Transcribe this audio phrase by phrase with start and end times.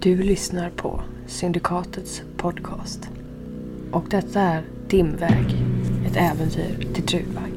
[0.00, 3.08] Du lyssnar på Syndikatets podcast.
[3.90, 5.56] Och detta är Dimväg,
[6.06, 7.52] ett äventyr till Trudvang.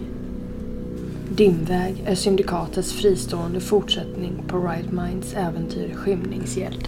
[1.29, 6.87] Dimväg är Syndikatets fristående fortsättning på Right Minds äventyr Skymningsgäld.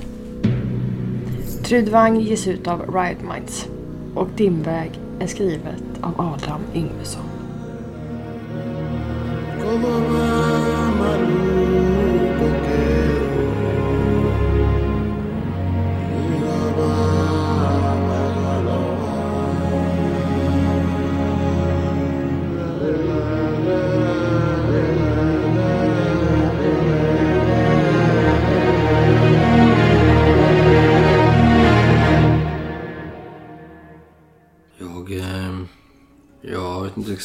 [1.64, 3.68] Trudvang ges ut av Riot Minds
[4.16, 7.26] och Dimväg är skrivet av Adam Yngvesson.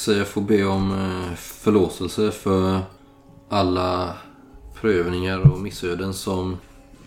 [0.09, 2.81] Vad jag får be om eh, förlåtelse för
[3.49, 4.17] alla
[4.75, 6.59] prövningar och missöden som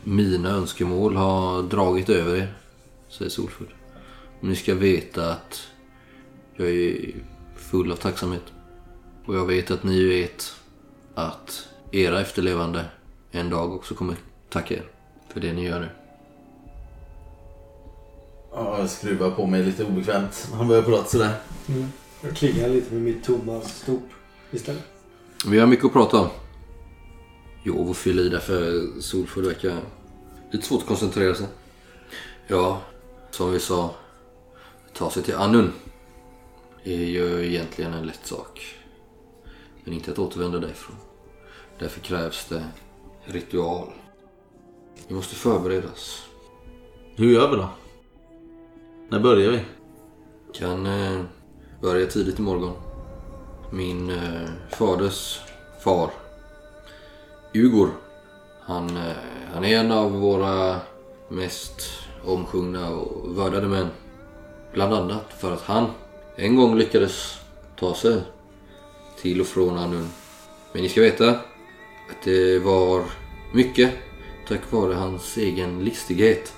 [0.04, 2.54] mina önskemål har dragit över er.
[3.10, 3.74] Säger Solfull.
[4.40, 5.68] Ni ska veta att
[6.56, 7.16] jag är
[7.56, 8.44] full av tacksamhet.
[9.26, 10.56] Och jag vet att ni vet
[11.16, 12.86] att era efterlevande
[13.32, 14.16] en dag också kommer
[14.50, 14.84] tacka er
[15.34, 15.90] för det ni gör nu.
[18.54, 20.50] Ja, jag skruvar på mig lite obekvämt.
[20.54, 21.34] Han börjar prata sådär.
[21.68, 21.92] Mm.
[22.22, 24.02] Jag klingar lite med mitt tomma stop
[24.52, 24.84] istället.
[25.46, 26.28] Vi har mycket att prata om.
[27.64, 29.78] Jo, och fylla i där för Solfull verkar
[30.52, 31.48] lite svårt att koncentrera sig.
[32.48, 32.82] Ja,
[33.32, 33.96] som vi sa.
[34.94, 35.72] Ta sig till Annun.
[36.84, 38.76] är ju egentligen en lätt sak.
[39.84, 40.96] Men inte att återvända därifrån.
[41.80, 42.64] Därför krävs det
[43.26, 43.88] ritual.
[45.08, 46.26] Vi måste förberedas.
[47.16, 47.70] Hur gör vi då?
[49.10, 49.60] När börjar vi?
[50.54, 51.22] Kan eh,
[51.82, 52.74] Börjar tidigt imorgon.
[53.70, 55.40] Min eh, faders
[55.80, 56.12] far,
[57.54, 57.90] Ugor.
[58.62, 59.14] Han, eh,
[59.54, 60.80] han är en av våra
[61.30, 61.82] mest
[62.26, 63.88] omsjungna och vördade män.
[64.74, 65.86] Bland annat för att han
[66.36, 67.40] en gång lyckades
[67.80, 68.22] ta sig
[69.22, 70.10] till och från Anun.
[70.74, 73.04] Men ni ska veta att det var
[73.54, 73.94] mycket
[74.48, 76.54] tack vare hans egen listighet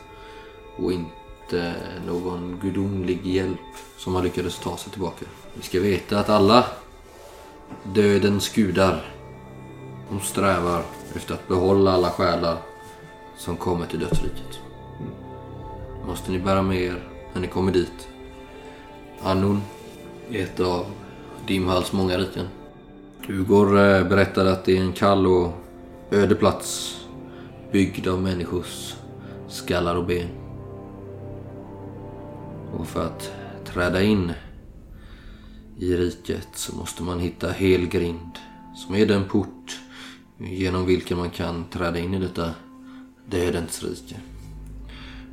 [0.78, 1.72] och inte Eh,
[2.08, 3.60] någon gudomlig hjälp
[3.98, 5.26] som han lyckades ta sig tillbaka.
[5.54, 6.66] Vi ska veta att alla
[7.84, 9.06] dödens gudar
[10.10, 10.84] de strävar
[11.16, 12.58] efter att behålla alla själar
[13.38, 14.60] som kommer till dödsriket.
[16.08, 18.08] måste ni bära med er när ni kommer dit.
[19.24, 19.62] Anun
[20.32, 20.86] är ett av
[21.48, 22.48] Dimhals många riken.
[23.28, 25.52] Ugor eh, berättade att det är en kall och
[26.12, 26.98] öde plats
[27.72, 28.94] byggd av människors
[29.48, 30.43] skallar och ben.
[32.78, 33.32] Och för att
[33.66, 34.32] träda in
[35.78, 38.40] i riket så måste man hitta Helgrind
[38.76, 39.80] som är den port
[40.38, 42.54] genom vilken man kan träda in i detta
[43.30, 44.16] dödens rike.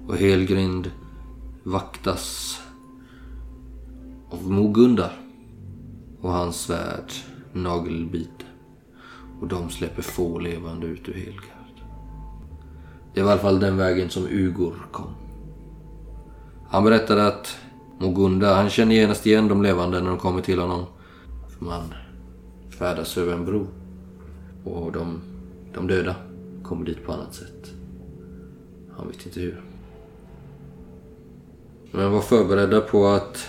[0.06, 0.90] Och Helgrind
[1.62, 2.60] vaktas
[4.30, 5.12] av Mogundar
[6.20, 7.12] och hans svärd
[7.52, 8.44] Nagelbite.
[9.40, 11.84] Och de släpper få levande ut ur Helgard.
[13.14, 15.19] Det var i alla fall den vägen som Ugor kom.
[16.70, 17.56] Han berättade att
[17.98, 20.84] Mogunda, han känner genast igen de levande när de kommer till honom.
[21.48, 21.94] För man
[22.78, 23.66] färdas över en bro.
[24.64, 25.20] Och de,
[25.74, 26.14] de döda
[26.62, 27.70] kommer dit på annat sätt.
[28.96, 29.60] Han vet inte hur.
[31.90, 33.48] Men var förberedda på att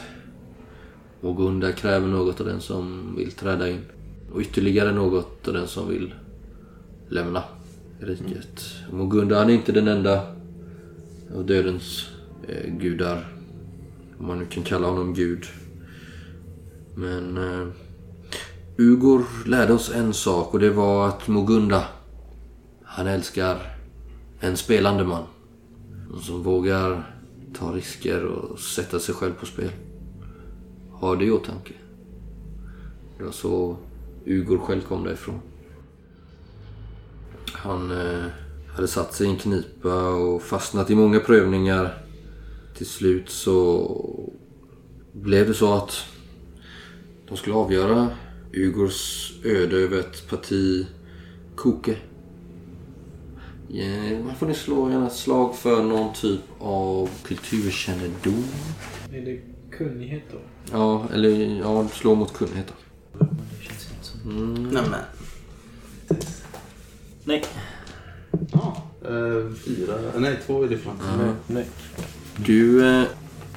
[1.21, 3.81] Mogunda kräver något av den som vill träda in.
[4.33, 6.13] Och ytterligare något av den som vill
[7.09, 7.43] lämna
[7.99, 8.63] riket.
[8.91, 10.21] Mogunda han är inte den enda
[11.35, 12.10] av dödens
[12.47, 13.27] eh, gudar.
[14.19, 15.45] Om man nu kan kalla honom gud.
[16.95, 17.67] Men eh,
[18.77, 21.85] Ugor lärde oss en sak och det var att Mogunda
[22.83, 23.75] han älskar
[24.39, 25.23] en spelande man.
[26.21, 27.15] Som vågar
[27.53, 29.71] ta risker och sätta sig själv på spel.
[30.91, 31.73] Ha det i åtanke.
[33.17, 33.77] Det var så
[34.25, 35.41] Ugor själv kom därifrån.
[37.53, 38.25] Han eh,
[38.75, 42.03] hade satt sig i en knipa och fastnat i många prövningar.
[42.81, 44.29] Till slut så
[45.11, 46.05] blev det så att
[47.27, 48.09] de skulle avgöra
[48.53, 50.87] Ugors öde över ett parti
[51.55, 51.97] koke.
[53.67, 58.43] Ja, man får ni slå gärna ett slag för någon typ av kulturkännedom.
[59.13, 59.41] Är det
[59.77, 60.37] kunnighet då?
[60.71, 63.25] Ja, eller ja, slå mot kunnighet då.
[63.25, 64.13] Det känns.
[64.25, 64.63] Mm.
[64.63, 64.99] Nämen.
[67.23, 67.43] Nej.
[68.51, 68.83] Ja.
[69.09, 69.93] Uh, fyra.
[70.17, 70.99] Nej, två är different.
[71.19, 71.33] Ja.
[71.47, 71.65] Nej.
[72.37, 73.07] Du eh,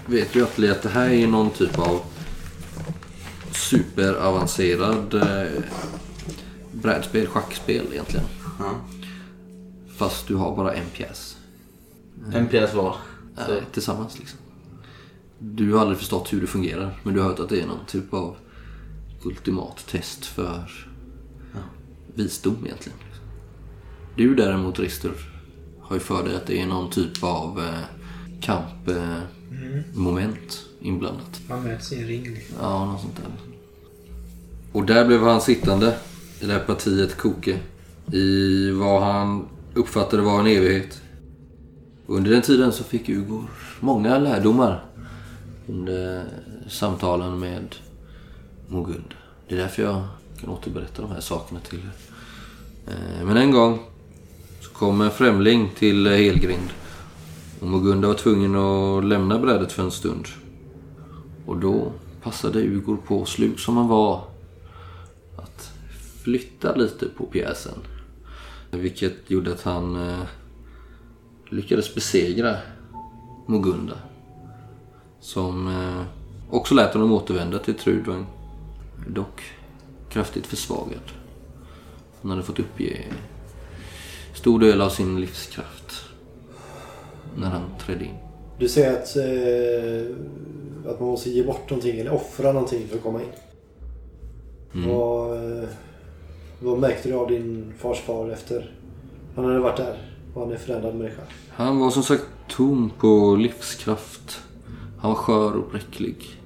[0.07, 2.01] vet ju att det här är någon typ av
[3.53, 5.63] superavancerad eh,
[6.73, 8.27] brädspel, schackspel egentligen.
[8.59, 8.75] Ja.
[9.97, 11.37] Fast du har bara en pjäs.
[12.33, 12.97] En pjäs var.
[13.37, 13.43] Ja,
[13.73, 14.39] tillsammans liksom.
[15.39, 17.01] Du har aldrig förstått hur det fungerar.
[17.03, 18.37] Men du har hört att det är någon typ av
[19.25, 20.89] ultimat test för
[22.15, 22.99] visdom egentligen.
[24.17, 25.13] Du däremot Rister
[25.81, 27.81] har ju för dig att det är någon typ av eh,
[28.45, 31.41] kampmoment inblandat.
[31.49, 32.39] Man möts i en ring.
[32.61, 33.25] Ja, något sånt där.
[34.73, 35.97] Och där blev han sittande
[36.41, 37.59] i det här partiet Koke.
[38.13, 41.01] I vad han uppfattade var en evighet.
[42.07, 43.45] Under den tiden så fick Ugor
[43.81, 44.85] många lärdomar
[45.69, 46.25] under
[46.69, 47.75] samtalen med
[48.69, 49.15] Mogund.
[49.49, 50.03] Det är därför jag
[50.41, 51.91] kan återberätta de här sakerna till er.
[52.93, 53.79] Eh, Men en gång
[54.61, 56.71] så kom en främling till Helgrind.
[57.65, 60.27] Och var tvungen att lämna brädet för en stund.
[61.47, 64.25] Och då passade Ugor på, slug som han var,
[65.37, 65.73] att
[66.23, 67.79] flytta lite på pjäsen.
[68.71, 70.23] Vilket gjorde att han eh,
[71.49, 72.57] lyckades besegra
[73.47, 73.99] Mugunda
[75.21, 76.03] Som eh,
[76.51, 78.27] också lät honom återvända till Trudvang.
[79.09, 79.43] Dock
[80.09, 81.03] kraftigt försvagad.
[82.23, 83.05] Han hade fått uppge
[84.35, 86.14] stor del av sin livskraft
[87.37, 88.15] när han trädde in.
[88.59, 90.17] Du säger att, eh,
[90.93, 93.29] att man måste ge bort någonting eller offra någonting för att komma in.
[94.89, 95.69] Vad, eh,
[96.61, 98.71] vad märkte du av din fars far efter
[99.37, 99.97] han hade varit där?
[100.35, 101.23] Var han en förändrad människa?
[101.49, 104.41] Han var som sagt tom på livskraft.
[104.99, 106.41] Han var skör och bräcklig.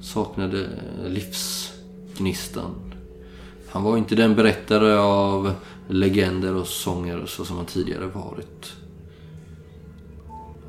[0.00, 0.68] Saknade
[1.06, 2.74] livsgnistan.
[3.68, 5.52] Han var inte den berättare av
[5.88, 8.72] legender och sånger så som han tidigare varit.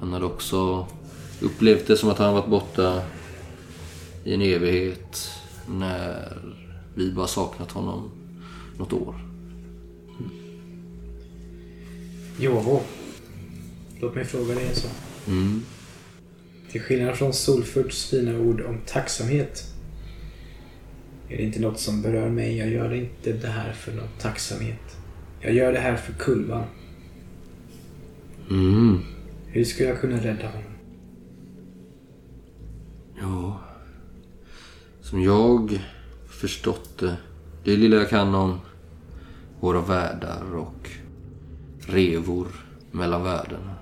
[0.09, 0.88] Han hade också
[1.41, 3.03] upplevt det som att han varit borta
[4.23, 5.31] i en evighet
[5.67, 6.38] när
[6.95, 8.11] vi bara saknat honom
[8.77, 9.15] något år.
[12.39, 12.81] Jovo.
[14.00, 14.91] Låt mig fråga dig en sak.
[15.27, 15.63] Mm.
[16.71, 19.63] Till skillnad från Solfurts fina ord om tacksamhet
[21.29, 22.57] är det inte något som berör mig.
[22.57, 24.97] Jag gör inte det här för någon tacksamhet.
[25.41, 26.63] Jag gör det här för Kulvan.
[28.50, 29.19] Mm.
[29.51, 30.74] Hur ska jag kunna rädda honom?
[33.19, 33.60] Ja.
[35.01, 35.80] Som jag
[36.28, 37.18] förstått det.
[37.63, 38.60] Det lilla jag kan om
[39.60, 40.90] våra världar och
[41.80, 42.48] revor
[42.92, 43.75] mellan världarna.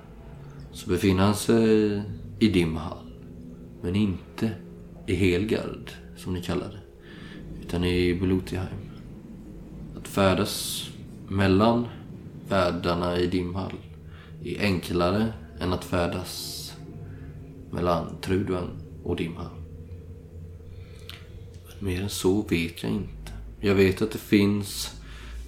[0.72, 2.02] Så befinner han sig
[2.40, 3.12] i Dimhall.
[3.82, 4.52] Men inte
[5.08, 6.82] i Helgard, som ni kallar det.
[7.62, 8.90] Utan i Belutiheim.
[9.98, 10.88] Att färdas
[11.28, 11.88] mellan
[12.50, 13.74] världarna i Dimhall
[14.44, 16.74] är enklare än att färdas
[17.72, 18.70] mellan Trudvang
[19.04, 19.50] och Dimha.
[21.68, 23.32] Men mer än så vet jag inte.
[23.60, 25.02] Jag vet att det finns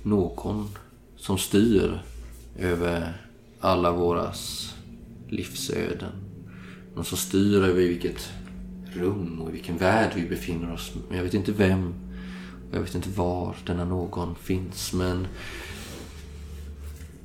[0.03, 0.69] någon
[1.17, 2.01] som styr
[2.57, 3.21] över
[3.59, 4.73] alla våras
[5.27, 6.11] livsöden.
[6.95, 8.31] Någon som styr över vilket
[8.93, 10.91] rum och i vilken värld vi befinner oss.
[11.07, 11.93] Men jag vet inte vem.
[12.69, 14.93] Och jag vet inte var denna någon finns.
[14.93, 15.27] Men,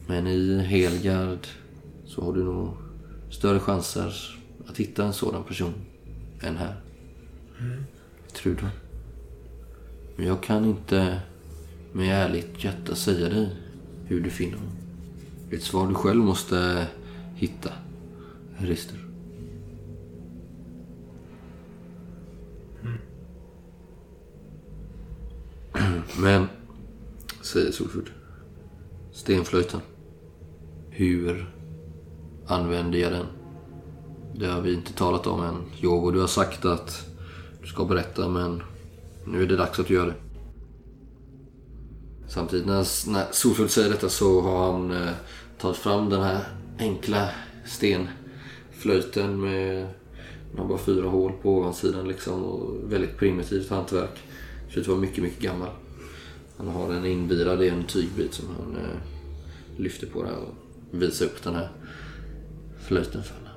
[0.06, 1.46] men i Helgard
[2.14, 2.68] så har du nog
[3.30, 5.74] större chanser att hitta en sådan person
[6.40, 6.80] än här.
[8.32, 8.66] Tror du?
[10.16, 11.20] Men jag kan inte
[11.92, 13.56] med ärligt hjärta säga dig
[14.04, 14.72] hur du finner honom.
[15.48, 16.86] Det är ett svar du själv måste
[17.34, 17.72] hitta,
[18.58, 18.98] Rister.
[26.20, 26.46] Men,
[27.42, 28.10] säger Solfurd,
[29.12, 29.80] Stenflöjten.
[30.90, 31.54] Hur
[32.46, 33.26] använder jag den?
[34.34, 35.62] Det har vi inte talat om än.
[35.80, 37.06] Jogo, du har sagt att
[37.60, 38.62] du ska berätta, men
[39.26, 40.14] nu är det dags att du gör det.
[42.28, 45.12] Samtidigt när, när Solfult säger detta så har han eh,
[45.58, 46.40] tagit fram den här
[46.78, 47.28] enkla
[47.66, 49.88] stenflöjten med
[50.56, 54.22] bara fyra hål på ovansidan liksom och väldigt primitivt hantverk.
[54.68, 55.70] Ser ut att vara mycket, mycket gammal.
[56.56, 58.98] Han har den invirad i en tygbit som han eh,
[59.76, 60.54] lyfter på där och
[60.90, 61.68] visar upp den här
[62.84, 63.50] flöjten falla.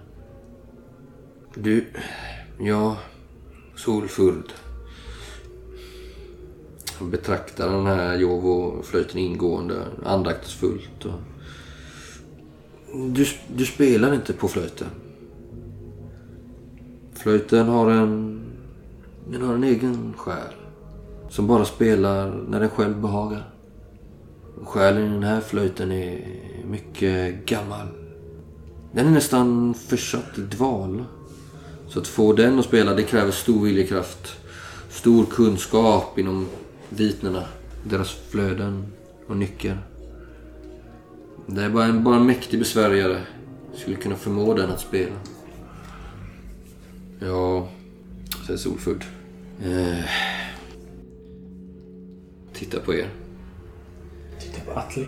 [1.56, 1.86] Du,
[2.60, 2.98] ja,
[3.76, 4.54] Solfurd.
[7.00, 11.06] Han betraktar den här Jovo-flöjten ingående, andaktsfullt.
[11.06, 11.20] Och...
[12.94, 14.88] Du, du spelar inte på flöjten.
[17.14, 18.42] Flöjten har en,
[19.32, 20.54] den har en egen själ.
[21.30, 23.50] Som bara spelar när den själv behagar.
[24.64, 26.28] Själen i den här flöjten är
[26.66, 28.07] mycket gammal.
[28.98, 31.06] Den är nästan försatt i dvala.
[31.88, 34.38] Så att få den att spela det kräver stor viljekraft.
[34.90, 36.48] Stor kunskap inom
[36.90, 37.44] vitnerna.
[37.84, 38.86] Deras flöden
[39.28, 39.80] och nycker.
[41.46, 43.22] Det är bara en, bara en mäktig besvärjare
[43.76, 45.16] skulle kunna förmå den att spela.
[47.20, 47.70] Ja,
[48.46, 49.04] säger Solfudd.
[49.64, 50.06] Eh,
[52.54, 53.10] titta på er.
[54.40, 55.08] Titta på Atli.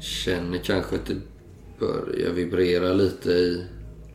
[0.00, 1.33] Känner kanske att det
[1.78, 3.66] börjar vibrera lite i,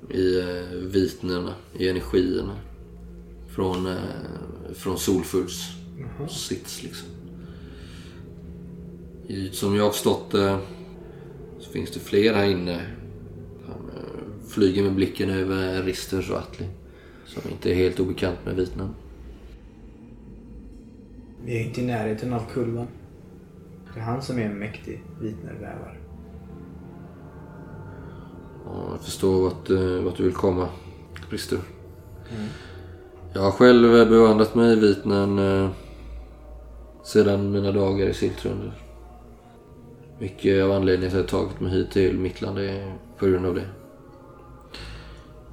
[0.10, 2.58] i eh, vitnerna, i energierna.
[3.48, 5.80] Från, eh, från Solfulls
[6.30, 7.08] sits liksom.
[9.52, 10.60] Som jag har förstått det
[11.60, 12.82] så finns det fler här inne.
[13.66, 16.66] Han eh, flyger med blicken över Risters och Atli.
[17.26, 18.90] Som inte är helt obekant med vitnen.
[21.46, 22.88] Vi är inte i närheten av kurvan.
[23.94, 25.99] Det är han som är en mäktig vitnervävare.
[28.74, 30.68] Ja, jag förstår vart, eh, vart du vill komma,
[31.30, 31.60] Rister.
[33.34, 35.70] Jag har själv bevandrat mig i vitnen eh,
[37.04, 38.72] sedan mina dagar i Siltrunder.
[40.20, 43.56] Mycket av anledningen till att jag tagit mig hit till Mittland är på grund av
[43.56, 43.66] det.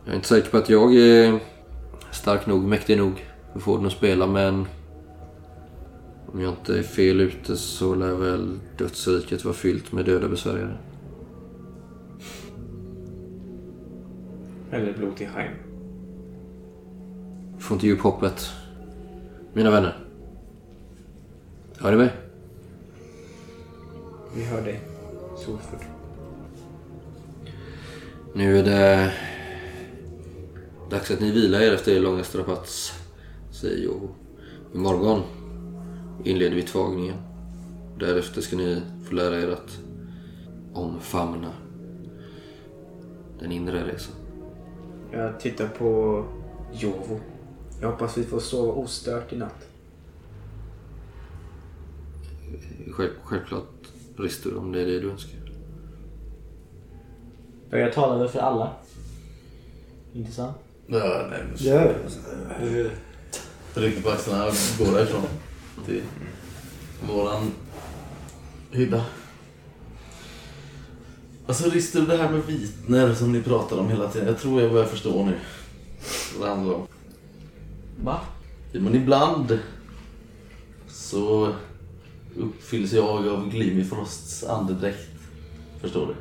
[0.05, 1.41] Jag är inte säker på att jag är
[2.13, 4.67] stark nog, mäktig nog för att få den att spela men
[6.33, 10.77] om jag inte är fel ute så lär väl dödsriket vara fyllt med döda besvärjare.
[14.71, 15.53] Eller blod till Heim.
[17.59, 18.51] Får inte ge upp hoppet.
[19.53, 19.99] Mina vänner.
[21.79, 22.13] Hör ni mig?
[24.35, 24.81] Vi hör dig,
[25.37, 25.81] Solford.
[28.35, 29.13] Nu är det
[30.91, 32.93] dags att ni vilar er efter er långa strapats,
[33.51, 34.09] säger jag.
[34.75, 35.23] Imorgon
[36.25, 37.17] inleder vi tvagningen.
[37.99, 39.79] Därefter ska ni få lära er att
[40.73, 41.53] omfamna
[43.41, 44.26] den inre resan.
[45.13, 46.25] Jag tittar på
[46.73, 47.21] Jovo.
[47.81, 49.69] Jag hoppas vi får sova ostört i natt.
[52.91, 53.69] Själv, självklart
[54.17, 55.41] brister om det är det du önskar.
[57.71, 58.73] För jag talar väl för alla?
[60.13, 60.57] Inte sant?
[60.87, 62.91] Ja, nej, men Ja,
[63.75, 65.23] rycker på axlarna och går därifrån.
[65.87, 66.03] Till
[67.09, 67.53] våran
[68.71, 69.05] hydda.
[71.47, 74.29] Alltså Rister, det här med vitner som ni pratar om hela tiden.
[74.29, 75.35] Jag tror jag börjar förstå nu
[76.39, 76.87] vad det handlar om.
[78.03, 78.21] Va?
[78.73, 79.59] Ja, men ibland
[80.89, 81.53] så
[82.37, 85.11] uppfylls jag av Glimifrosts andedräkt.
[85.81, 86.15] Förstår du?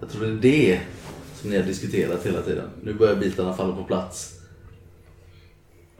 [0.00, 0.80] Jag tror det är det
[1.34, 2.70] som ni har diskuterat hela tiden.
[2.82, 4.34] Nu börjar bitarna falla på plats.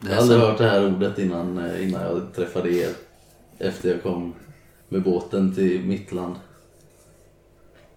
[0.00, 2.90] Jag har aldrig hört det här ordet innan, eh, innan jag träffade er.
[3.58, 4.34] Efter jag kom
[4.88, 6.34] med båten till Mittland.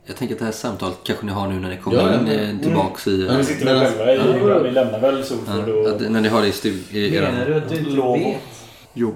[0.06, 2.20] Jag tänker att det här samtalet kanske ni har nu när ni kommer Ja, ja,
[2.20, 3.26] in men- eh, tillbaks i...
[3.26, 4.64] Ja, Vi sitter väl själva i...
[4.64, 5.90] Vi lämnar väl Solford Ja, och...
[5.90, 7.48] att, när ni har det i, stu- i Menar eran...
[7.50, 8.18] du att du inte Lov.
[8.20, 8.38] vet
[8.94, 9.14] Jo.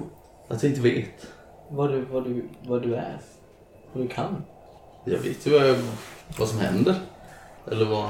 [0.47, 1.27] Att jag inte vet.
[1.69, 3.17] vad du, vad, du, vad du är?
[3.93, 4.43] Vad du kan?
[5.05, 5.75] Jag vet ju vad, jag,
[6.39, 6.95] vad som händer.
[7.71, 8.09] Eller vad...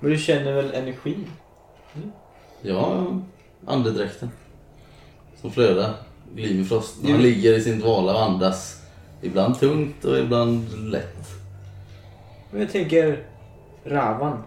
[0.00, 1.26] Men du känner väl energin?
[2.62, 3.06] Ja,
[3.66, 4.30] andedräkten.
[5.40, 5.90] Som flödar.
[6.34, 6.94] Glimifrost.
[7.02, 7.16] Han Jo.
[7.18, 8.82] ligger i sin dvala och andas.
[9.22, 11.16] Ibland tungt och ibland lätt.
[12.52, 13.24] Men jag tänker
[13.84, 14.42] Ravan.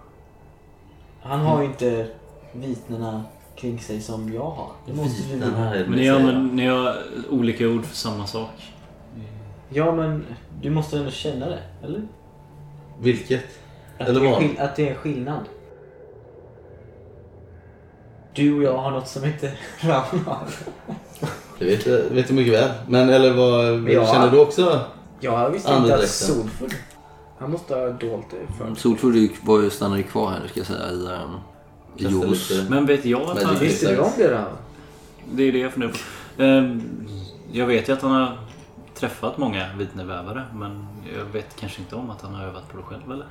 [1.22, 2.08] Han har ju inte
[2.52, 3.24] vitnena
[3.56, 4.72] kring sig som jag har.
[4.88, 6.96] Det måste du är Men ni, använder, ni har
[7.30, 8.74] olika ord för samma sak.
[9.70, 10.26] Ja men
[10.62, 12.02] du måste ändå känna det, eller?
[13.00, 13.44] Vilket?
[13.98, 14.40] Att, Eller det är, vad?
[14.40, 15.44] skill- att det är en skillnad.
[18.34, 20.48] Du och jag har något som inte Ravan har.
[21.60, 22.72] Det vet jag, vet mycket väl.
[22.88, 23.90] Men eller vad...
[23.90, 24.06] Ja.
[24.14, 24.80] Känner du också?
[25.20, 26.08] Jag visste inte att Andedräkten.
[26.08, 26.70] Solfull...
[27.38, 30.60] Han måste ha dolt det för Solford var ju, stannade ju kvar här nu ska
[30.60, 31.38] jag säga i, um,
[31.98, 33.60] i lite- Men vet jag att han...
[33.60, 34.46] Visste du om det Ravan?
[35.34, 36.44] Det är det jag funderar på.
[36.44, 36.82] Ehm,
[37.52, 38.38] Jag vet ju att han har
[38.96, 40.88] träffat många vitnevävare men
[41.18, 43.26] jag vet kanske inte om att han har övat på det själv eller?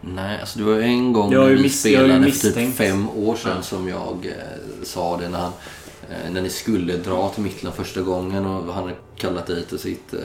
[0.00, 3.08] Nej, alltså det var ju en gång Jag när vi ju spelade för typ fem
[3.10, 5.52] år sedan som jag eh, sa det när han
[6.10, 9.78] eh, när ni skulle dra till Mittland första gången och han hade kallat dig till
[9.78, 10.20] sitt, eh,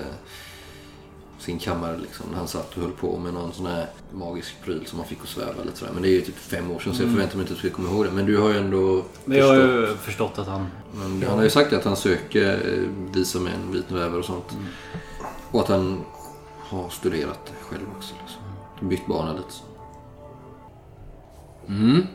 [1.40, 2.26] sin kammare liksom.
[2.36, 5.30] Han satt och höll på med någon sån här magisk pryl som man fick att
[5.30, 5.94] sväva lite sådär.
[5.94, 7.68] Men det är ju typ fem år sedan så jag förväntar mig inte att du
[7.68, 8.12] ska komma ihåg det.
[8.12, 9.06] Men du har ju ändå Mm.
[9.26, 10.68] Men jag har ju förstått att han...
[10.94, 14.58] Men han har ju sagt att han söker eh, visa med en vitvävare och sånt.
[15.52, 16.02] Och att han
[16.60, 18.14] har studerat det själv också.
[18.22, 18.90] Liksom.
[18.90, 19.52] Bytt bana lite.
[19.52, 19.64] Så.
[21.68, 22.08] Mm.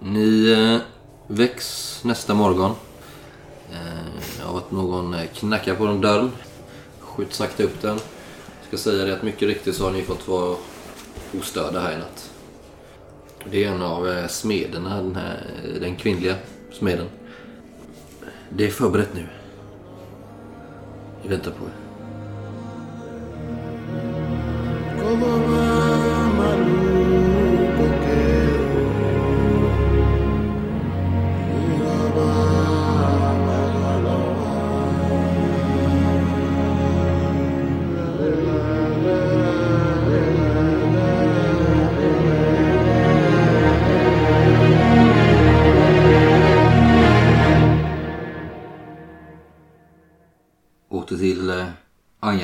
[0.00, 0.80] Ni eh,
[1.26, 2.72] väcks nästa morgon.
[3.72, 6.32] Eh, av att någon eh, knackar på den dörren.
[7.00, 7.98] Skjut sakta upp den.
[8.74, 10.56] Ska säga det att mycket riktigt så har ni fått vara
[11.38, 12.30] ostörda här i natt.
[13.50, 15.46] Det är en av eh, smederna, den, här,
[15.80, 16.34] den kvinnliga
[16.72, 17.06] smeden.
[18.50, 19.26] Det är förberett nu.
[21.22, 21.74] Vi väntar på er.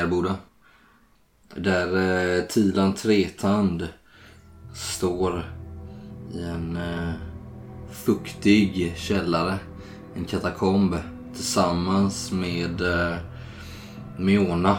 [0.01, 0.37] Angarboda.
[1.55, 3.89] Där eh, Tilan Tretand
[4.75, 5.43] står
[6.35, 7.13] i en eh,
[7.91, 9.59] fuktig källare.
[10.17, 10.97] En katakomb
[11.35, 13.17] tillsammans med eh,
[14.19, 14.79] Miona,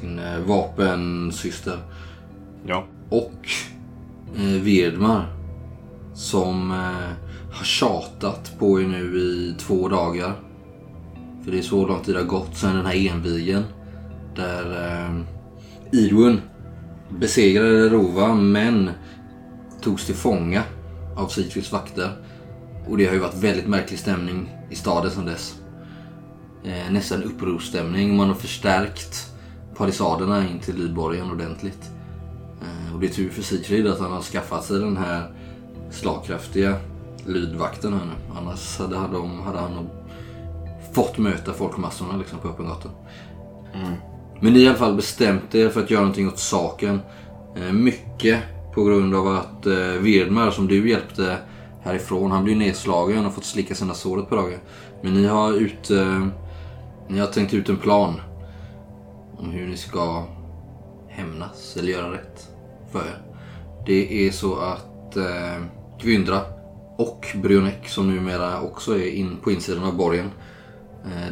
[0.00, 1.78] sin eh, vapensyster.
[2.66, 2.84] Ja.
[3.08, 3.48] Och
[4.36, 5.36] eh, Virdmar
[6.14, 7.12] som eh,
[7.52, 10.40] har tjatat på er nu i två dagar.
[11.44, 13.64] För det är så lång tid det har gått sedan den här envigen.
[14.40, 15.16] Där
[15.92, 16.36] eh,
[17.18, 18.90] besegrade Rova men
[19.80, 20.62] togs till fånga
[21.16, 22.10] av Sigfrids vakter.
[22.88, 25.60] Och det har ju varit väldigt märklig stämning i staden sedan dess.
[26.64, 28.16] Eh, nästan upprorsstämning.
[28.16, 29.32] Man har förstärkt
[29.76, 31.90] palisaderna in till Lydborgen ordentligt.
[32.62, 35.32] Eh, och det är tur för Sigfrid att han har skaffat sig den här
[35.90, 36.76] slagkraftiga
[37.26, 38.38] lydvakten här nu.
[38.40, 39.88] Annars hade han, de, hade han
[40.92, 42.88] fått möta folkmassorna liksom på öppen gata.
[43.74, 44.09] Mm.
[44.42, 47.00] Men ni har i alla fall bestämt er för att göra någonting åt saken.
[47.56, 48.42] Eh, mycket
[48.74, 51.36] på grund av att eh, Virdmar som du hjälpte
[51.82, 54.58] härifrån, han blev nedslagen och fått slicka sina sår ett par dagar.
[55.02, 56.26] Men ni har, ut, eh,
[57.08, 58.20] ni har tänkt ut en plan
[59.38, 60.24] om hur ni ska
[61.08, 62.48] hämnas eller göra rätt
[62.92, 63.22] för er.
[63.86, 65.62] Det är så att eh,
[66.02, 66.40] Gwyndra
[66.96, 70.49] och Brionek som numera också är in på insidan av borgen Eh,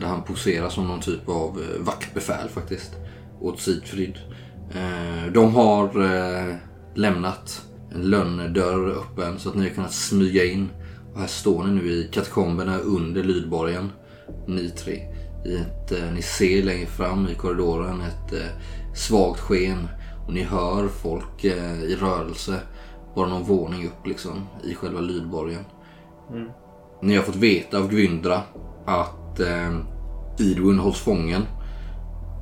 [0.00, 2.92] där han poserar som någon typ av eh, vaktbefäl faktiskt.
[3.40, 4.18] Åt Sigfrid.
[4.74, 6.54] Eh, De har eh,
[6.94, 7.62] lämnat
[7.94, 10.68] en lönndörr öppen så att ni har kunnat smyga in.
[11.14, 13.90] Och här står ni nu i katakomberna under Lydborgen.
[14.46, 15.02] Ni tre.
[15.44, 18.62] Ett, eh, ni ser längre fram i korridoren ett eh,
[18.94, 19.88] svagt sken.
[20.26, 22.60] Och ni hör folk eh, i rörelse.
[23.14, 25.64] Bara någon våning upp liksom i själva Lydborgen.
[27.02, 28.42] Ni har fått veta av Gwyndra
[28.86, 29.78] att eh,
[30.38, 31.42] Idun hålls fången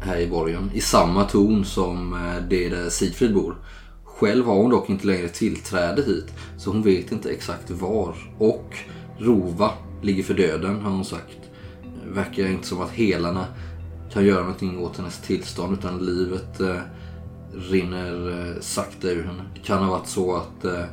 [0.00, 3.56] här i borgen i samma torn som eh, det där Sigfrid bor.
[4.04, 8.14] Själv har hon dock inte längre tillträde hit så hon vet inte exakt var.
[8.38, 8.76] Och
[9.18, 9.70] Rova
[10.02, 11.38] ligger för döden har hon sagt.
[12.06, 13.46] Verkar inte som att helarna
[14.12, 16.80] kan göra någonting åt hennes tillstånd utan livet eh,
[17.70, 19.42] rinner eh, sakta ur henne.
[19.54, 20.84] Det kan ha varit så att eh,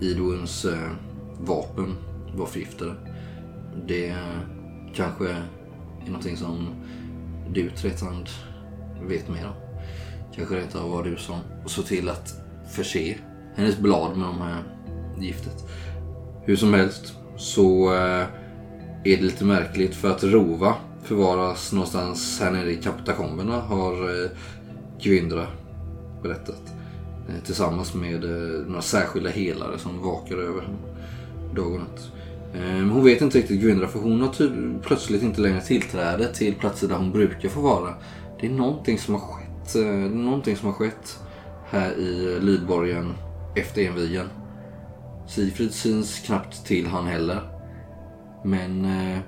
[0.00, 0.90] Idwins eh,
[1.40, 1.96] vapen
[2.36, 2.94] var förgiftade.
[3.86, 4.59] Det eh,
[4.94, 5.44] kanske är
[6.06, 6.68] någonting som
[7.48, 8.28] du Tretand
[9.02, 9.54] vet mer om.
[10.34, 12.34] Kanske rent av var du som såg till att
[12.70, 13.16] förse
[13.56, 14.62] hennes blad med de här
[15.20, 15.64] giftet.
[16.44, 18.26] Hur som helst så eh,
[19.04, 24.30] är det lite märkligt för att Rova förvaras någonstans här nere i katakomberna har eh,
[25.02, 25.46] Gwyndra
[26.22, 26.62] berättat.
[27.28, 30.78] Eh, tillsammans med eh, några särskilda helare som vakar över henne
[31.54, 32.12] dag och natt.
[32.52, 36.54] Men hon vet inte riktigt Gwyndra för hon har typ plötsligt inte längre tillträde till
[36.54, 37.94] platser där hon brukar få vara.
[38.40, 39.74] Det är någonting som har skett.
[39.76, 41.18] Eh, det är någonting som har skett
[41.70, 43.14] här i Lydborgen
[43.56, 44.26] efter envigen.
[45.28, 47.40] Sigfrid syns knappt till han heller.
[48.44, 49.18] Men eh,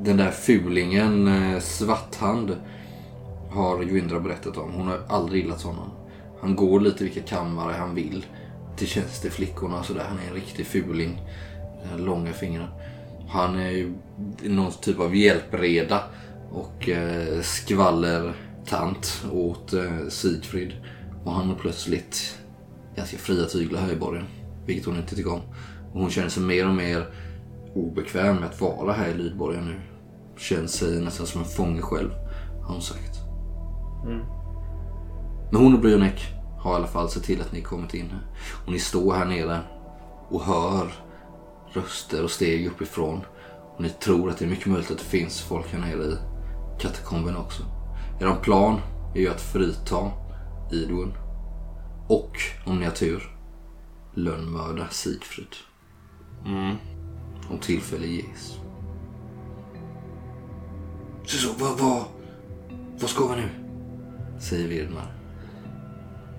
[0.00, 2.56] den där fulingen eh, Svarthand
[3.50, 4.72] har Gwyndra berättat om.
[4.72, 5.90] Hon har aldrig gillat honom.
[6.40, 8.26] Han går lite vilka kammare han vill.
[8.76, 10.04] Till tjänsteflickorna och sådär.
[10.08, 11.20] Han är en riktig fuling.
[11.98, 12.68] Långa fingrarna.
[13.28, 13.94] Han är ju
[14.42, 16.02] någon typ av hjälpreda
[16.50, 20.72] och eh, skvallertant åt eh, Sigfrid.
[21.24, 22.38] Och han har plötsligt
[22.96, 24.24] ganska fria tyglar här i borgen.
[24.66, 25.40] Vilket hon inte tycker om.
[25.92, 27.06] Och hon känner sig mer och mer
[27.74, 29.80] obekväm med att vara här i Lydborgen nu.
[30.36, 32.10] Känner sig nästan som en fånge själv,
[32.62, 33.18] har hon sagt.
[35.50, 36.26] Men hon och Brionek
[36.58, 38.26] har i alla fall sett till att ni kommit in här.
[38.66, 39.60] Och ni står här nere
[40.28, 40.92] och hör
[41.72, 43.20] röster och steg uppifrån.
[43.76, 46.16] Och ni tror att det är mycket möjligt att det finns folk här nere i
[46.80, 47.62] katakomben också.
[48.20, 48.80] Er plan
[49.14, 50.10] är ju att frita
[50.72, 51.14] Idun.
[52.08, 53.36] Och, om ni har tur,
[54.14, 55.56] lönnmörda Sigfrid.
[57.50, 58.58] Om tillfälle ges.
[61.24, 62.04] Så, så vad, vad,
[63.00, 63.48] vad ska vi nu?
[64.40, 65.12] Säger Virdmar.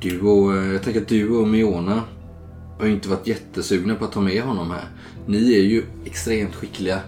[0.01, 2.03] Du och, eh, jag tänker att du och Miona
[2.79, 4.85] har ju inte varit jättesugna på att ta med honom här.
[5.25, 6.99] Ni är ju extremt skickliga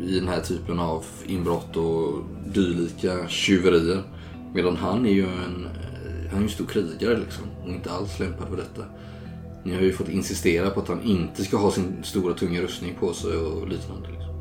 [0.00, 4.02] i den här typen av inbrott och dylika tjuverier.
[4.54, 7.90] Medan han är ju en, eh, han är ju en stor krigare liksom och inte
[7.90, 8.84] alls lämpad för detta.
[9.64, 12.94] Ni har ju fått insistera på att han inte ska ha sin stora tunga rustning
[13.00, 14.08] på sig och liknande.
[14.08, 14.34] Liksom.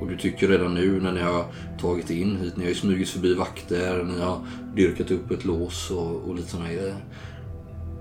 [0.00, 1.44] Och du tycker redan nu när ni har
[1.80, 4.40] tagit in hit, ni har ju smugit förbi vakter, ni har
[4.74, 6.96] dyrkat upp ett lås och, och lite sådana grejer.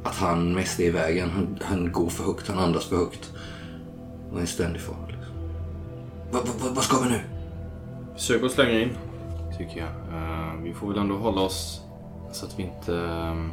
[0.05, 1.29] Att han mest är i vägen.
[1.29, 3.33] Han, han går för högt, han andas för högt.
[4.31, 5.07] Och är en ständig fara.
[5.07, 5.35] Liksom.
[6.31, 7.19] Va, va, va, vad ska vi nu?
[8.15, 8.89] Försök att slänga in,
[9.57, 9.89] tycker jag.
[9.89, 11.81] Eh, vi får väl ändå hålla oss
[12.31, 13.45] så att vi inte eh,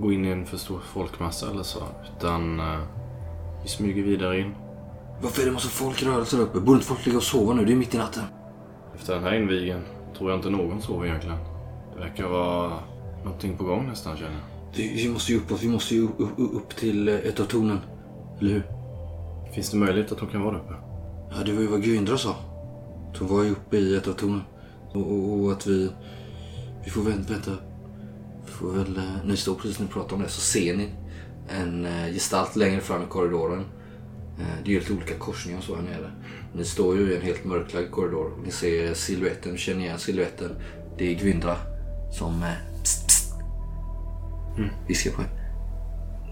[0.00, 1.82] går in i en för stor folkmassa eller så.
[2.16, 2.80] Utan eh,
[3.62, 4.54] vi smyger vidare in.
[5.22, 6.60] Varför är det massa folk i rörelse där uppe?
[6.60, 7.64] Borde inte folk ligga och sova nu?
[7.64, 8.24] Det är mitt i natten.
[8.94, 9.84] Efter den här invigen
[10.18, 11.38] tror jag inte någon sover egentligen.
[11.94, 12.72] Det verkar vara
[13.24, 14.49] någonting på gång nästan känner jag.
[14.76, 15.62] Vi, måste ju uppåt.
[15.62, 17.78] Vi måste ju upp, upp, upp till eh, ett av tornen.
[18.40, 18.62] Eller hur?
[19.54, 20.74] Finns det möjlighet att de kan vara där uppe?
[21.30, 22.36] Ja, det var ju vad Gyndra sa.
[23.18, 24.42] De var ju uppe i ett av tornen.
[24.92, 25.90] Och, och, och att vi...
[26.84, 27.32] Vi får vänta.
[27.32, 27.50] vänta.
[28.46, 28.96] Vi får väl...
[28.96, 30.88] eh, ni står precis när ni pratar om det så ser ni
[31.48, 33.64] en eh, gestalt längre fram i korridoren.
[34.64, 36.10] Det är ju lite olika korsningar och så här nere.
[36.54, 38.32] Ni står ju i en helt mörklagd korridor.
[38.44, 40.50] Ni ser siluetten, känner igen siluetten.
[40.98, 41.56] Det är Gwyndra
[42.18, 42.44] som
[44.88, 45.28] viskar på er.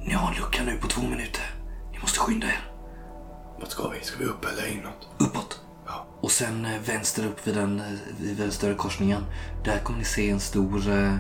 [0.06, 1.54] Ni har en lucka nu på två minuter.
[1.92, 2.70] Ni måste skynda er.
[3.60, 4.00] Vart ska vi?
[4.00, 5.08] Ska vi upp eller inåt?
[5.18, 5.60] Uppåt.
[5.86, 6.06] Ja.
[6.20, 7.86] Och sen eh, vänster upp vid den, eh,
[8.20, 9.24] vid den större korsningen.
[9.64, 11.14] Där kommer ni se en stor, eh,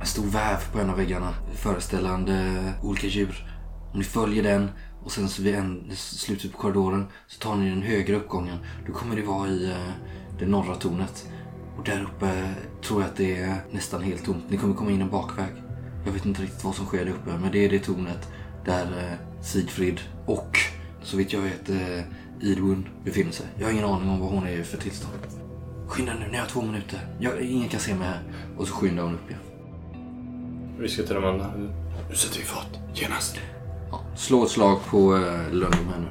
[0.00, 1.34] en stor väv på en av väggarna.
[1.54, 3.50] Föreställande olika djur.
[3.92, 4.70] Om ni följer den
[5.04, 8.58] och sen så vid en, slutet på korridoren så tar ni den högre uppgången.
[8.86, 9.74] Då kommer det vara i
[10.38, 11.28] det norra tornet.
[11.78, 14.44] Och där uppe tror jag att det är nästan helt tomt.
[14.48, 15.63] Ni kommer komma in en bakväg.
[16.04, 18.28] Jag vet inte riktigt vad som sker där uppe men det är det tornet
[18.64, 20.58] där eh, Sigfrid och
[21.02, 22.04] så vitt jag vet eh,
[22.40, 23.46] Idun befinner sig.
[23.58, 25.14] Jag har ingen aning om vad hon är för tillstånd.
[25.88, 27.00] Skynda nu, ni har två minuter.
[27.20, 28.22] Jag, ingen kan se mig här.
[28.56, 29.40] Och så skyndar hon upp igen.
[30.78, 31.52] Vi ska till de andra.
[32.10, 32.78] Nu sätter vi fart.
[32.94, 33.36] Genast.
[33.90, 36.08] Ja, slå ett slag på eh, Lundum här nu.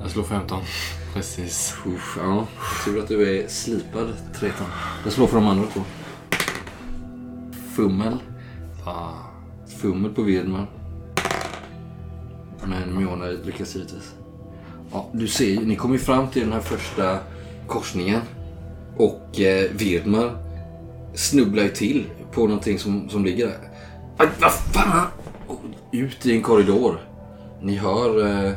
[0.00, 0.62] Jag slår 15.
[1.14, 1.76] Precis.
[1.86, 2.46] Uff, ja,
[2.84, 4.66] tur att du är slipad, Tretan.
[5.04, 5.80] Jag slår för de andra två.
[7.76, 8.18] Fummel.
[8.84, 9.14] Fan.
[9.66, 10.66] Fummel på Vedman.
[12.64, 14.14] Men Miona lyckas givetvis.
[14.92, 17.18] Ja, du ser ju, ni kommer ju fram till den här första
[17.66, 18.20] korsningen.
[18.96, 20.36] Och eh, Vedmar
[21.14, 23.70] snubblar ju till på någonting som, som ligger där.
[24.16, 25.06] Aj, vad fan!
[25.46, 25.60] Och
[25.92, 27.00] ut i en korridor.
[27.62, 28.52] Ni hör eh,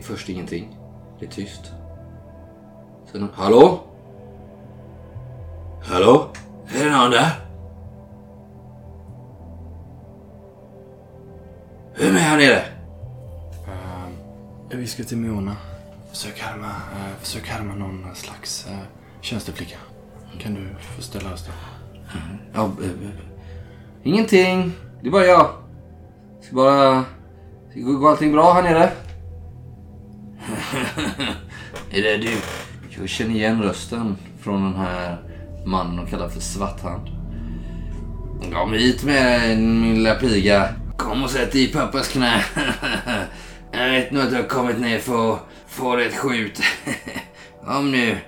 [0.00, 0.78] först ingenting.
[1.20, 1.72] Det är tyst.
[3.12, 3.80] Sen, hallå?
[5.82, 6.28] Hallå?
[6.78, 7.30] Är det någon där?
[11.98, 12.62] Vem är här nere?
[14.72, 15.56] Uh, vi ska till Miona.
[16.10, 18.78] Försök härma, uh, försök härma någon slags uh,
[19.20, 19.76] tjänsteflicka.
[20.38, 21.52] Kan du få ställa oss då?
[22.54, 23.10] Ja, eh, eh,
[24.02, 24.72] ingenting.
[25.02, 25.50] Det är bara jag.
[26.40, 27.04] Ska bara...
[27.74, 28.90] Går allting bra här nere?
[31.90, 32.36] är det du?
[33.00, 35.18] Jag känner igen rösten från den här
[35.66, 37.08] mannen de kallar för Svarthand.
[38.52, 40.68] Kom hit med min lilla piga.
[40.96, 42.44] Kom och sätt dig i pappas knä.
[43.72, 46.62] jag vet nog att du har kommit ner för att få dig ett skjut.
[47.64, 48.18] Kom nu.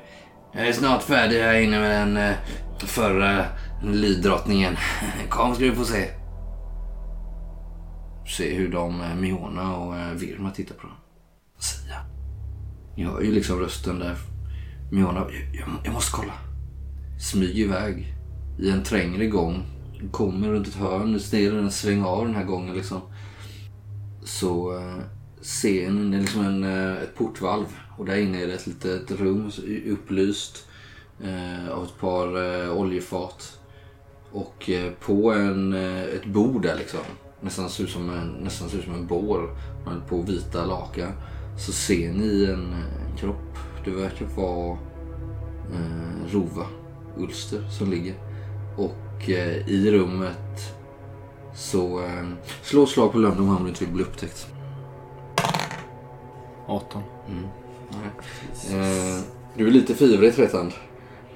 [0.53, 2.37] Jag är snart färdig här inne med den eh,
[2.79, 3.45] förra
[3.83, 4.77] lydrottningen.
[5.29, 6.11] Kom ska du få se.
[8.37, 10.97] Se hur de, eh, Miona och eh, Virma tittar på dem.
[11.59, 11.97] Sia.
[12.97, 14.17] Ni hör ju liksom rösten där.
[14.93, 16.50] Miona, jag, jag måste kolla.
[17.21, 18.15] Smyger iväg
[18.59, 19.63] i en trängre gång.
[20.11, 23.01] Kommer runt ett hörn, nu den sväng av den här gången liksom.
[24.25, 24.99] Så eh,
[25.41, 27.65] ser ni liksom en, eh, ett portvalv
[27.99, 29.51] och där inne är det ett litet rum
[29.87, 30.69] upplyst
[31.23, 33.59] eh, av ett par eh, oljefat.
[34.33, 37.01] Och eh, på en, eh, ett bord där liksom,
[37.41, 41.13] nästan ser ut som en, nästan ser ut som en bår men på vita lakan
[41.59, 43.59] så ser ni en, en kropp.
[43.85, 44.79] Det verkar vara
[45.73, 46.67] eh, Rova
[47.19, 48.15] Ulster som ligger.
[48.77, 50.75] Och eh, i rummet
[51.55, 52.29] så eh,
[52.63, 54.47] slå slag på lögn om han inte vill bli upptäckt.
[56.67, 57.03] 18.
[58.71, 59.25] Eh,
[59.57, 60.73] du är lite fivrig Tretand.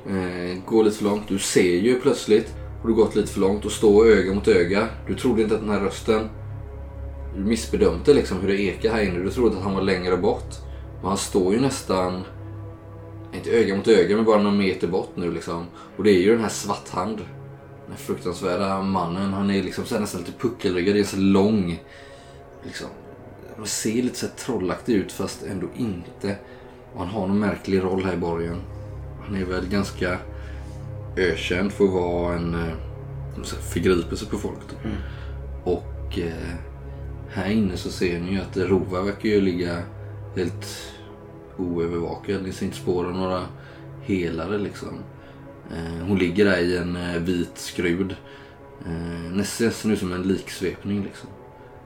[0.07, 1.29] Eh, går lite för långt.
[1.29, 4.89] Du ser ju plötsligt har du gått lite för långt och står öga mot öga.
[5.07, 6.29] Du trodde inte att den här rösten...
[7.37, 9.19] Du missbedömde liksom hur det ekar här inne.
[9.19, 10.55] Du trodde att han var längre bort.
[11.01, 12.25] Men han står ju nästan...
[13.35, 15.67] Inte öga mot öga men bara några meter bort nu liksom.
[15.97, 17.19] Och det är ju den här Svarthand.
[17.19, 19.33] Den här fruktansvärda mannen.
[19.33, 20.97] Han är liksom så nästan lite puckelryggad.
[20.97, 21.83] Är så lång.
[22.65, 22.89] Liksom.
[23.57, 26.37] Han ser lite så trollaktig ut fast ändå inte.
[26.93, 28.57] Och han har någon märklig roll här i borgen.
[29.27, 30.19] Han är väl ganska
[31.17, 33.45] ökänd för att vara en, eh,
[34.17, 34.59] sig på folk.
[34.71, 34.91] Då.
[35.71, 36.55] Och eh,
[37.31, 39.83] här inne så ser ni ju att Rova verkar ju ligga
[40.37, 40.94] helt
[41.59, 42.43] oövervakad.
[42.43, 43.43] Ni ser inte spår av några
[44.03, 44.99] helare liksom.
[45.71, 48.17] Eh, hon ligger där i en eh, vit skrud.
[48.87, 51.29] Eh, nästan ser ut som en liksvepning liksom.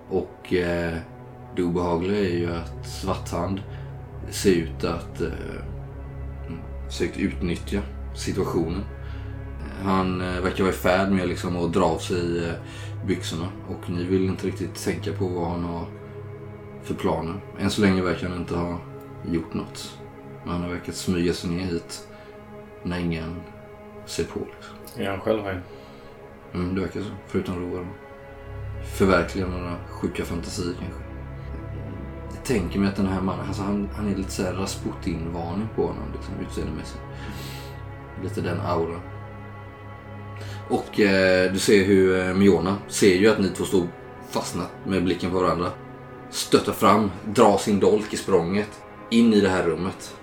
[0.09, 0.96] Och eh,
[1.57, 3.62] det obehagliga är ju att Svarthand
[4.31, 5.28] ser ut att eh,
[6.46, 7.81] mm, försökt utnyttja
[8.14, 8.81] situationen.
[9.61, 12.54] Eh, han eh, verkar vara i färd med liksom, att dra av sig eh,
[13.07, 15.87] byxorna och ni vill inte riktigt tänka på vad han har
[16.83, 17.40] för planer.
[17.59, 18.78] Än så länge verkar han inte ha
[19.24, 19.98] gjort något.
[20.44, 22.09] Men han har verkat smyga sig ner hit
[22.83, 23.40] när ingen
[24.07, 24.38] ser på.
[24.38, 25.02] Liksom.
[25.02, 25.62] Är han själv här?
[26.54, 27.11] Mm, det verkar så.
[27.26, 27.87] Förutom Roar.
[28.96, 31.00] Förverkliga några sjuka fantasier kanske.
[32.35, 35.83] Jag tänker mig att den här mannen, alltså han, han är lite såhär Rasputin-varning på
[35.83, 37.00] honom liksom, utseendemässigt.
[38.22, 39.00] Lite den auran.
[40.68, 43.87] Och eh, du ser hur eh, Miona ser ju att ni två står
[44.31, 45.70] fastnat med blicken på varandra.
[46.31, 50.16] Stöttar fram, drar sin dolk i språnget in i det här rummet.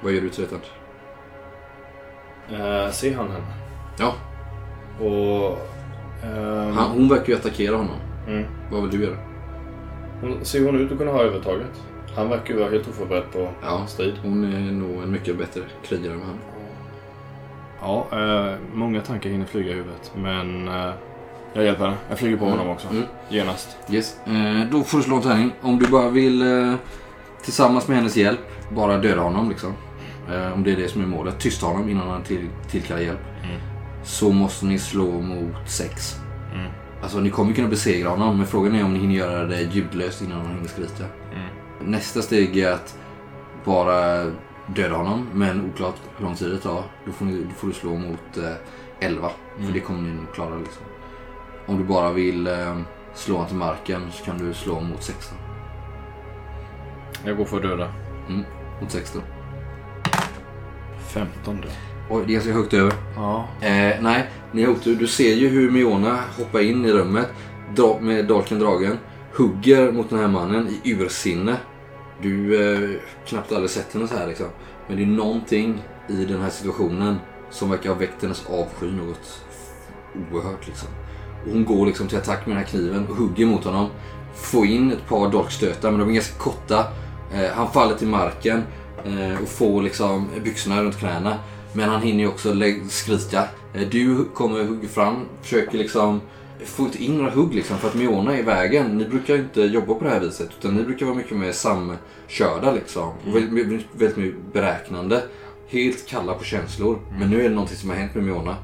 [0.00, 0.62] Vad gör du Tretand?
[2.52, 3.44] Uh, ser han henne?
[3.98, 4.14] Ja,
[5.00, 5.58] Och...
[6.26, 7.96] ehm, han, hon verkar ju attackera honom.
[8.28, 8.44] Mm.
[8.70, 9.16] Vad vill du göra?
[10.20, 11.82] Hon, ser hon ut att kunna ha övertaget?
[12.16, 14.14] Han verkar ju vara helt oförberedd på Ja, strid.
[14.22, 16.38] hon är nog en mycket bättre krigare än han.
[17.80, 20.12] Ja, eh, många tankar hinner flyga i huvudet.
[20.16, 20.90] Men eh,
[21.52, 21.96] jag hjälper henne.
[22.08, 22.58] Jag flyger på Mm.
[22.58, 22.88] honom också.
[22.88, 23.02] Mm.
[23.28, 23.76] Genast.
[23.90, 24.16] Yes.
[24.26, 25.52] Eh, då får du slå en tärning.
[25.60, 26.74] Om du bara vill eh,
[27.44, 29.72] tillsammans med hennes hjälp bara döda honom liksom.
[30.30, 31.38] Eh, om det är det som är målet.
[31.40, 33.20] Tysta honom innan han till, tillkallar hjälp.
[33.44, 33.60] Mm.
[34.04, 36.16] Så måste ni slå mot sex.
[36.54, 36.70] Mm.
[37.02, 40.22] Alltså ni kommer kunna besegra honom men frågan är om ni hinner göra det ljudlöst
[40.22, 41.04] innan han hinner skrika.
[41.32, 41.46] Mm.
[41.90, 42.96] Nästa steg är att
[43.64, 44.24] bara
[44.66, 46.82] döda honom men oklart hur lång tid det tar.
[47.06, 48.52] Då får, ni, då får du slå mot eh,
[49.00, 49.30] 11.
[49.56, 49.72] För Mm.
[49.72, 50.82] det kommer ni nog klara liksom.
[51.66, 52.78] Om du bara vill eh,
[53.14, 55.38] slå honom till marken så kan du slå mot 16.
[57.24, 57.92] Jag går för döda.
[58.80, 59.22] Mot 16.
[61.12, 61.68] 15 då.
[62.10, 62.92] Oj, det är ganska högt över.
[63.16, 63.48] Ja.
[63.60, 64.96] Eh, nej, ni har otur.
[64.96, 67.28] Du ser ju hur Miona hoppar in i rummet
[67.76, 68.98] dra, med dolken dragen.
[69.36, 71.56] Hugger mot den här mannen i ursinne.
[72.22, 72.90] Du eh,
[73.26, 74.46] knappt aldrig sett henne så här liksom.
[74.88, 77.16] Men det är någonting i den här situationen
[77.50, 79.44] som verkar ha väckt hennes avsky något
[80.32, 80.88] oerhört liksom.
[81.44, 83.88] Och hon går liksom till attack med den här kniven och hugger mot honom.
[84.34, 86.84] Får in ett par dolkstötar men de är ganska korta.
[87.34, 88.62] Eh, han faller till marken
[89.04, 91.38] eh, och får liksom byxorna runt knäna.
[91.72, 92.54] Men han hinner ju också
[92.88, 93.44] skrika.
[93.74, 96.20] Eh, Du kommer hugga fram, försöker liksom
[96.64, 98.98] få inte in några hugg liksom för att Miona är i vägen.
[98.98, 102.72] Ni brukar inte jobba på det här viset utan ni brukar vara mycket mer samkörda
[102.72, 103.08] liksom.
[103.08, 105.22] Och väldigt, väldigt, mycket beräknande.
[105.68, 106.98] Helt kalla på känslor.
[107.18, 108.56] Men nu är det någonting som har hänt med Miona.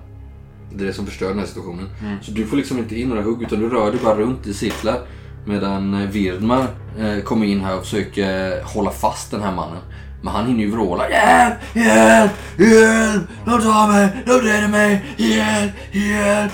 [0.75, 1.89] Det är det som förstör den här situationen.
[2.23, 4.55] Så du får liksom inte in några hugg utan du rör dig bara runt i
[4.55, 5.01] cirklar.
[5.49, 6.67] Medan eh, Virdmar
[6.99, 9.83] eh, kommer in här och försöker hålla fast den här mannen.
[10.23, 11.55] Men han hinner ju vråla Hjälp!
[11.75, 12.33] Hjälp!
[12.59, 13.23] Hjälp!
[13.45, 14.09] De tar mig!
[14.27, 15.05] De dödar mig!
[15.17, 15.73] Hjälp!
[15.93, 16.53] Hjälp!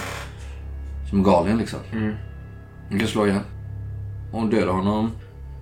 [1.10, 1.78] Som galen liksom.
[1.92, 2.14] Mm.
[2.90, 3.42] Du kan slå igen.
[4.32, 5.10] Du dödar honom,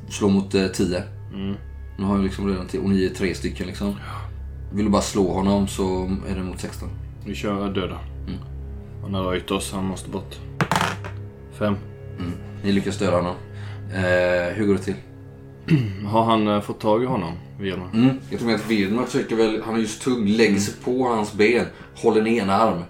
[0.09, 1.03] slå mot eh, 10.
[1.35, 1.57] Mm.
[1.99, 3.95] Nu har jag liksom redan till, och ni är tre stycken liksom.
[4.73, 6.89] Vill du bara slå honom så är det mot 16.
[7.27, 7.99] Vi kör döda.
[8.27, 8.41] Mm.
[9.03, 9.73] Han har röjt oss.
[9.73, 10.39] Han måste bort.
[11.59, 11.77] Fem.
[12.63, 13.35] Ni lyckas döda honom.
[13.95, 14.95] Eh, hur går det till?
[16.07, 17.33] Har han eh, fått tag i honom?
[17.61, 17.91] Virman?
[17.95, 18.17] Mm.
[18.31, 21.67] Jag tror att Virdmar försöker väl, han är just tung, lägger sig på hans ben,
[21.97, 22.83] håller ner ena arm.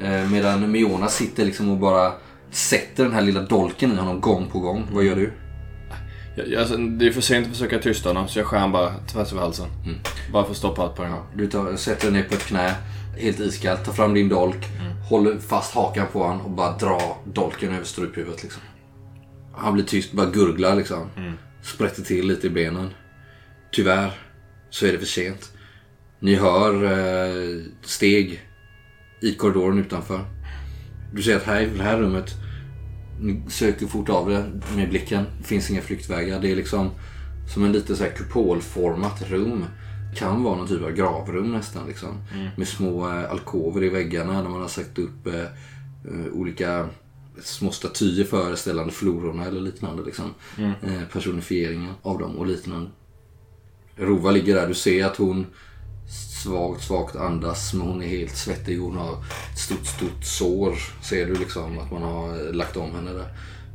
[0.00, 2.12] Eh, medan Miona sitter liksom och bara
[2.50, 4.86] sätter den här lilla dolken i honom gång på gång.
[4.92, 5.32] Vad gör du?
[6.36, 8.72] Jag, jag, alltså, det är för sent att försöka tysta honom så jag skär han
[8.72, 9.66] bara tvärs över halsen.
[9.84, 9.98] Mm.
[10.32, 11.22] Bara för att stoppa allt på en gång.
[11.34, 12.74] Du tar, sätter dig ner på ett knä,
[13.16, 14.66] helt iskallt, tar fram din dolk,
[15.08, 18.62] håller fast hakan på honom och bara drar dolken över struphuvudet liksom.
[19.58, 21.10] Han blir tyst, bara gurglar liksom.
[21.62, 22.90] Sprätter till lite i benen.
[23.72, 24.12] Tyvärr
[24.70, 25.52] så är det för sent.
[26.20, 28.40] Ni hör eh, steg
[29.20, 30.24] i korridoren utanför.
[31.12, 32.30] Du ser att här i det här rummet,
[33.20, 34.44] ni söker fort av det
[34.76, 35.24] med blicken.
[35.38, 36.40] Det finns inga flyktvägar.
[36.40, 36.90] Det är liksom
[37.54, 39.64] som en lite så här kupolformat rum.
[40.16, 41.88] Kan vara någon typ av gravrum nästan.
[41.88, 42.08] Liksom.
[42.56, 46.88] Med små eh, alkover i väggarna där man har satt upp eh, eh, olika
[47.42, 50.02] små statyer föreställande flororna eller liknande.
[50.02, 50.34] Liksom.
[50.58, 52.90] Eh, personifieringen av dem och liknande.
[53.96, 54.68] Rova ligger där.
[54.68, 55.46] Du ser att hon
[56.42, 58.78] svagt, svagt andas men hon är helt svettig.
[58.78, 59.12] Hon har
[59.52, 60.74] ett stort, stort sår.
[61.02, 63.28] Ser du liksom att man har eh, lagt om henne där.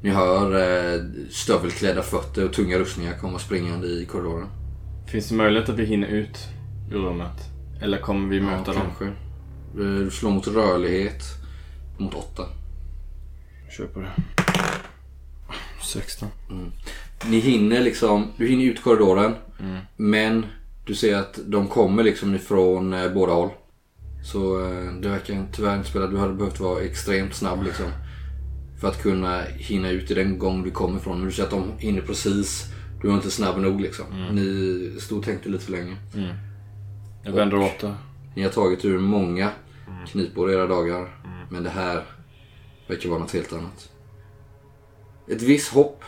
[0.03, 0.51] Ni hör
[0.95, 4.47] eh, stövelklädda fötter och tunga rustningar komma springande i korridoren.
[5.07, 6.37] Finns det möjlighet att vi hinner ut
[6.91, 7.41] ur rummet?
[7.81, 8.81] Eller kommer vi möta ja, dem?
[8.87, 9.05] kanske.
[9.05, 9.11] Eh,
[10.05, 11.23] Du slår mot rörlighet.
[11.97, 12.43] mot 8.
[13.77, 14.11] Kör på det.
[15.83, 16.29] 16.
[17.25, 19.35] Ni hinner liksom, du hinner ut korridoren.
[19.95, 20.45] Men
[20.85, 23.49] du ser att de kommer liksom ifrån eh, båda håll.
[24.23, 26.07] Så eh, det verkar tyvärr inte spela.
[26.07, 27.85] Du hade behövt vara extremt snabb liksom.
[28.81, 31.17] För att kunna hinna ut i den gång du kommer ifrån.
[31.17, 32.65] Men du ser att de hinner precis.
[33.01, 34.05] Du var inte snabb nog liksom.
[34.31, 35.95] Ni stod och tänkte lite för länge.
[37.23, 37.95] Jag vänder åt det.
[38.35, 39.49] Ni har tagit ur många
[40.07, 41.09] knipor era dagar.
[41.49, 42.03] Men det här
[42.87, 43.89] verkar vara något helt annat.
[45.27, 46.03] Ett visst hopp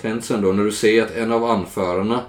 [0.00, 2.20] tänds ändå när du ser att en av anförarna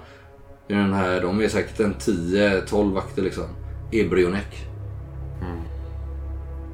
[0.68, 3.44] i den här, de är säkert en 10-12 vakter liksom,
[3.90, 4.68] är Brionek.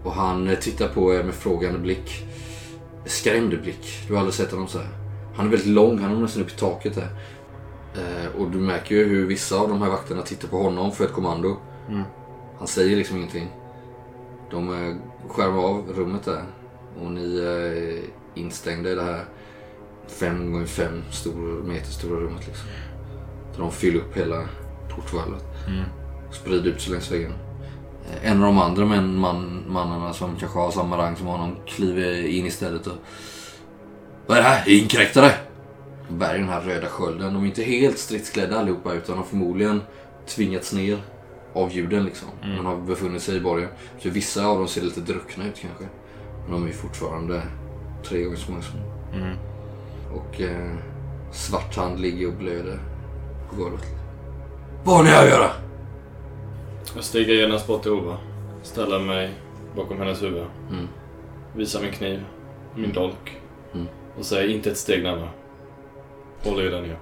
[0.04, 2.26] Och han tittar på er med frågande blick.
[3.04, 4.04] Skrämd blick.
[4.06, 4.88] Du har aldrig sett honom så här.
[5.34, 7.08] Han är väldigt lång, han är nästan upp i taket där.
[7.94, 11.04] Eh, och du märker ju hur vissa av de här vakterna tittar på honom för
[11.04, 11.56] ett kommando.
[12.58, 13.48] Han säger liksom ingenting.
[14.50, 14.96] De eh,
[15.28, 16.44] skärmar av rummet där.
[17.00, 17.98] Och ni är
[18.40, 19.24] instängda i det här
[20.06, 22.68] 5 gånger 5 stor, meter stora rummet liksom.
[23.54, 24.48] Så de fyller upp hela
[24.94, 25.44] portvalvet.
[26.28, 27.32] Och sprider ut sig längs väggen.
[28.10, 31.56] Eh, En av de andra män, man, mannarna som kanske har samma rang som honom
[31.66, 32.96] kliver in istället och...
[34.26, 34.68] Vad är det här?
[34.68, 35.30] Inkräktare!
[36.08, 37.34] De bär den här röda skölden.
[37.34, 39.82] De är inte helt stridsklädda allihopa utan har förmodligen
[40.26, 40.98] tvingats ner
[41.52, 42.28] av ljuden liksom.
[42.56, 43.68] De har befunnit sig i borgen.
[44.02, 45.84] Så vissa av dem ser lite druckna ut kanske.
[46.44, 47.42] Men de är fortfarande
[48.04, 48.80] tre gånger så många som
[50.14, 50.74] Och eh,
[51.32, 52.78] svart hand ligger och blöder
[53.50, 53.84] på golvet.
[54.84, 55.50] Vad har ni att göra?
[56.94, 58.18] Jag stiger genast bort till Ova.
[58.62, 59.34] Ställer mig
[59.76, 60.46] bakom hennes huvud.
[60.70, 60.88] Mm.
[61.56, 62.24] Visar min kniv,
[62.76, 63.40] min dolk.
[63.74, 63.86] Mm.
[64.18, 65.30] Och säger inte ett steg närmare.
[66.42, 66.96] Håll er där nere.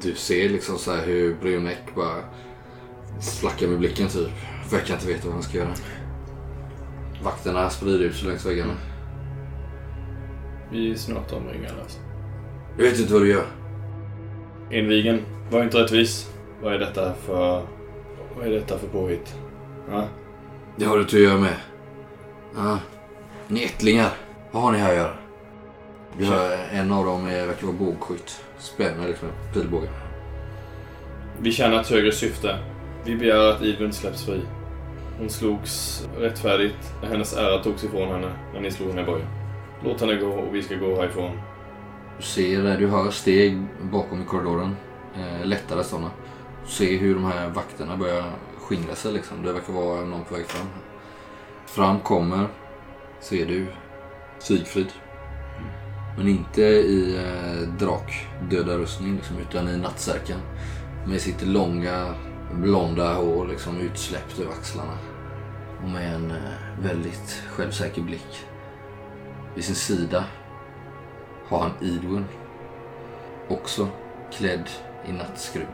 [0.00, 2.24] Du ser liksom så här hur Brionek bara
[3.20, 4.30] slackar med blicken typ.
[4.70, 5.74] Verkar inte veta vad han ska göra.
[7.24, 8.74] Vakterna sprider ut sig längs väggarna.
[10.70, 11.98] Vi är snart omringade alltså.
[12.76, 13.46] Jag vet inte vad du gör.
[14.70, 16.30] Invigen, var inte rättvis.
[16.62, 17.62] Vad är detta för...
[18.36, 19.34] Vad är detta för påhitt?
[19.90, 20.04] Ja?
[20.76, 21.54] Det har du inte att göra med.
[22.56, 22.78] Ja.
[23.48, 24.10] Ni är ättlingar.
[24.52, 25.14] Vad har ni här att göra?
[26.18, 28.44] Du hör, en av dem är, verkar vara bågskytt.
[28.58, 29.90] Spänner liksom pilbågen.
[31.40, 32.58] Vi tjänar ett högre syfte.
[33.04, 34.40] Vi begär att Idun släpps fri.
[35.18, 39.28] Hon slogs rättfärdigt när hennes ära togs ifrån henne när ni slog henne i början.
[39.84, 41.30] Låt henne gå och vi ska gå härifrån.
[42.16, 44.76] Du ser, eh, du hör steg bakom i korridoren.
[45.16, 46.10] Eh, lättare sådana.
[46.64, 48.24] Du ser hur de här vakterna börjar
[48.58, 49.42] skingra sig liksom.
[49.42, 50.66] Det verkar vara någon på väg fram.
[51.66, 52.46] Fram kommer,
[53.20, 53.66] ser du,
[54.38, 54.92] Sigfrid.
[56.16, 60.40] Men inte i eh, drakdödarrustning liksom, utan i nattsärkan.
[61.06, 62.14] Med sitt långa
[62.60, 64.98] blonda hår liksom utsläppt över axlarna.
[65.82, 68.46] Och med en eh, väldigt självsäker blick.
[69.54, 70.24] Vid sin sida
[71.48, 72.24] har han Idun.
[73.48, 73.88] Också
[74.32, 74.70] klädd
[75.08, 75.66] i nattskrud.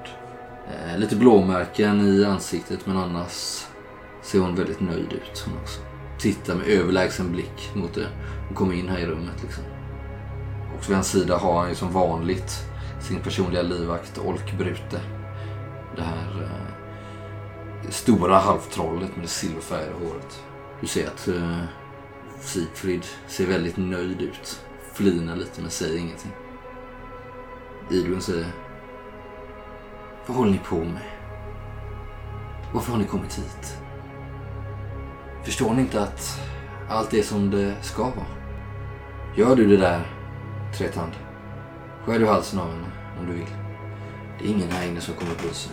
[0.69, 3.67] Eh, lite blåmärken i ansiktet men annars
[4.23, 5.81] ser hon väldigt nöjd ut hon också.
[6.19, 8.09] Tittar med överlägsen blick mot det.
[8.47, 9.65] Hon kommer in här i rummet liksom.
[10.77, 15.01] Och vid hans sida har han ju som vanligt sin personliga livvakt Olk Brute.
[15.97, 16.70] Det här eh,
[17.91, 20.45] stora halvtrollet med det silverfärgade håret.
[20.81, 21.59] Du ser att eh,
[22.41, 24.61] Sigfrid ser väldigt nöjd ut.
[24.93, 26.33] Flinar lite men säger ingenting.
[27.91, 28.47] Idun säger
[30.27, 31.03] Vad håller ni på med?
[32.75, 33.79] Varför har ni kommit hit?
[35.45, 36.41] Förstår ni inte att
[36.89, 38.41] allt är som det ska vara?
[39.37, 40.07] Gör du det där,
[40.79, 41.13] Tretand.
[42.05, 42.87] Skär du halsen av henne
[43.21, 43.47] om du vill.
[44.39, 45.73] Det är ingen här inne som kommer bry sig.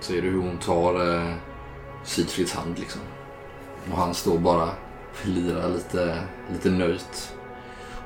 [0.00, 1.34] Ser du hur hon tar eh,
[2.04, 3.00] Sigfrids hand liksom.
[3.90, 4.68] Och han står bara
[5.24, 6.22] lirar lite,
[6.52, 7.36] lite nöjt.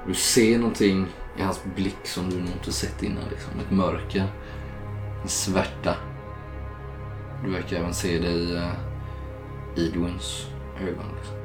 [0.02, 1.06] Och du ser någonting
[1.38, 3.28] i hans blick som du nog inte sett innan.
[3.30, 3.60] Liksom.
[3.60, 4.32] Ett mörker.
[5.22, 5.96] En svärta.
[7.44, 8.72] Du verkar även se det i eh,
[9.76, 10.46] Edwins
[10.80, 11.06] ögon.
[11.16, 11.36] Liksom.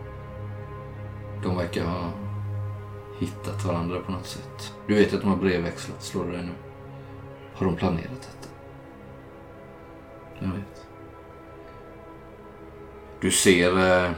[1.43, 2.11] De verkar ha
[3.19, 4.73] hittat varandra på något sätt.
[4.87, 6.51] Du vet att de har brevväxlat, slår du dig nu?
[7.53, 8.48] Har de planerat detta?
[10.39, 10.85] Jag vet.
[13.21, 14.11] Du ser eh,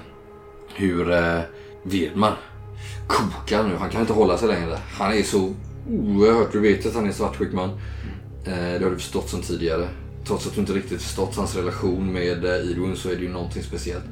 [0.75, 1.41] hur eh,
[1.83, 2.37] Vedmar
[3.07, 3.75] kokar nu.
[3.75, 4.77] Han kan inte hålla sig längre.
[4.93, 5.53] Han är så
[5.89, 6.51] oerhört...
[6.51, 7.69] Du vet att han är svartsjuk man.
[8.45, 9.87] Eh, det har du förstått sedan tidigare.
[10.25, 13.29] Trots att du inte riktigt förstått hans relation med eh, Idun så är det ju
[13.29, 14.03] någonting speciellt.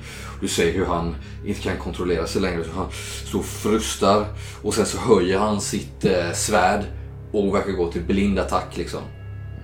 [0.42, 2.64] Du ser hur han inte kan kontrollera sig längre.
[2.64, 2.88] Så han
[3.26, 4.26] står och frustar
[4.62, 6.84] och sen så höjer han sitt eh, svärd
[7.32, 9.02] och verkar gå till blind attack liksom.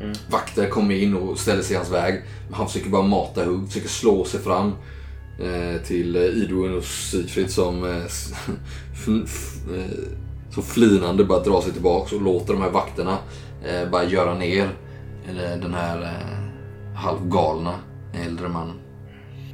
[0.01, 0.13] Mm.
[0.29, 2.21] Vakter kommer in och ställer sig i hans väg.
[2.51, 4.71] Han försöker bara mata hugg, försöker slå sig fram.
[5.39, 9.57] Eh, till eh, Idun och Sigfrid som, eh, f- f-
[10.51, 13.17] som flinande bara drar sig tillbaka och låter de här vakterna
[13.65, 14.69] eh, bara göra ner
[15.29, 17.73] eller den här eh, halvgalna
[18.25, 18.75] äldre mannen.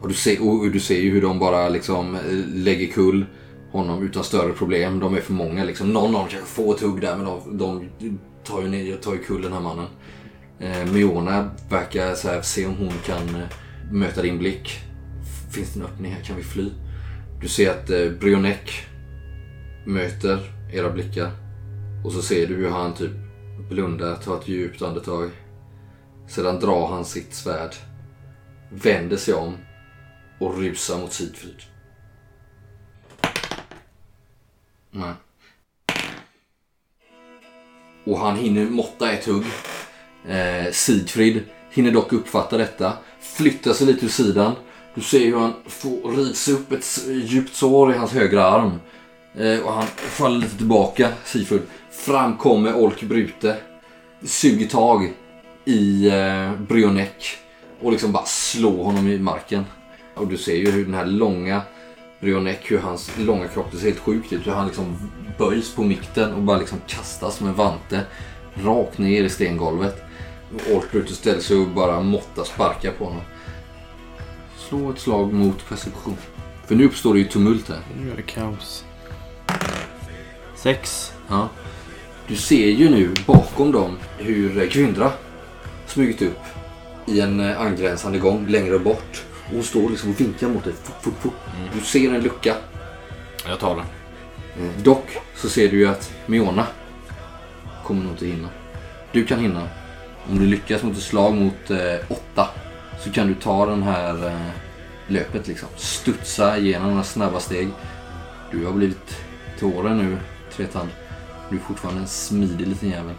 [0.01, 2.17] Och du, ser, och du ser ju hur de bara liksom
[2.53, 3.25] lägger kull
[3.71, 4.99] honom utan större problem.
[4.99, 5.93] De är för många liksom.
[5.93, 9.11] Någon av dem kanske får ett hugg där men de, de tar ju ner, tar
[9.13, 9.85] ju kull den här mannen.
[10.61, 13.47] Eh, Miona verkar så här, se om hon kan eh,
[13.91, 14.79] möta din blick.
[15.51, 16.23] Finns det en öppning här?
[16.23, 16.71] Kan vi fly?
[17.41, 18.87] Du ser att eh, Brionek
[19.85, 20.39] möter
[20.73, 21.31] era blickar.
[22.05, 23.11] Och så ser du hur han typ
[23.69, 25.29] blundar, tar ett djupt andetag.
[26.27, 27.75] Sedan drar han sitt svärd,
[28.69, 29.57] vänder sig om
[30.39, 31.61] och rusar mot Sigfrid.
[34.91, 35.13] Nej.
[38.03, 39.45] Och han hinner måtta ett hugg.
[40.27, 44.53] Eh, Sigfrid hinner dock uppfatta detta, flyttar sig lite ur sidan.
[44.95, 48.79] Du ser hur han får rivs upp ett djupt sår i hans högra arm.
[49.37, 51.61] Eh, och han faller lite tillbaka, Sigfrid.
[51.91, 53.57] Fram kommer Olk Brute.
[54.23, 55.13] Suger tag
[55.65, 57.37] i eh, Brionek
[57.81, 59.65] och liksom bara slår honom i marken.
[60.15, 61.61] Och du ser ju hur den här långa
[62.19, 64.47] Brionek, hur hans långa kropp, det ser helt sjukt ut.
[64.47, 68.01] Hur han liksom böjs på mitten och bara liksom kastas som en vante
[68.53, 70.10] rakt ner i stengolvet.
[70.91, 73.21] Brute ställer sig och bara måttar sparka på honom.
[74.57, 76.17] Slå ett slag mot perception.
[76.65, 77.79] För nu uppstår det ju tumult här.
[78.01, 78.85] Nu är det kaos.
[80.55, 81.13] Sex.
[81.27, 81.49] Ja.
[82.27, 85.11] Du ser ju nu bakom dem hur Kvyndra
[85.87, 86.39] smugit upp
[87.05, 89.23] i en eh, angränsande gång längre bort.
[89.45, 90.73] Och hon står liksom och vinkar mot dig.
[90.83, 91.33] Fort, fort, fort.
[91.73, 92.55] Du ser en lucka.
[93.47, 93.85] Jag tar den.
[94.65, 96.67] Eh, Dock så ser du ju att Miona
[97.83, 98.49] kommer nog inte hinna.
[99.11, 99.67] Du kan hinna.
[100.29, 102.49] Om du lyckas mot ett slag mot eh, åtta
[103.03, 104.51] så kan du ta den här eh,
[105.07, 105.69] löpet liksom.
[105.77, 107.69] Studsa igenom några snabba steg.
[108.51, 109.17] Du har blivit
[109.57, 110.17] till åren nu,
[110.55, 110.89] Tretand.
[111.49, 113.15] Du är fortfarande en smidig liten jävel.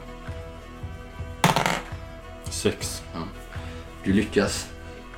[2.50, 3.02] Sex.
[4.04, 4.66] Du lyckas.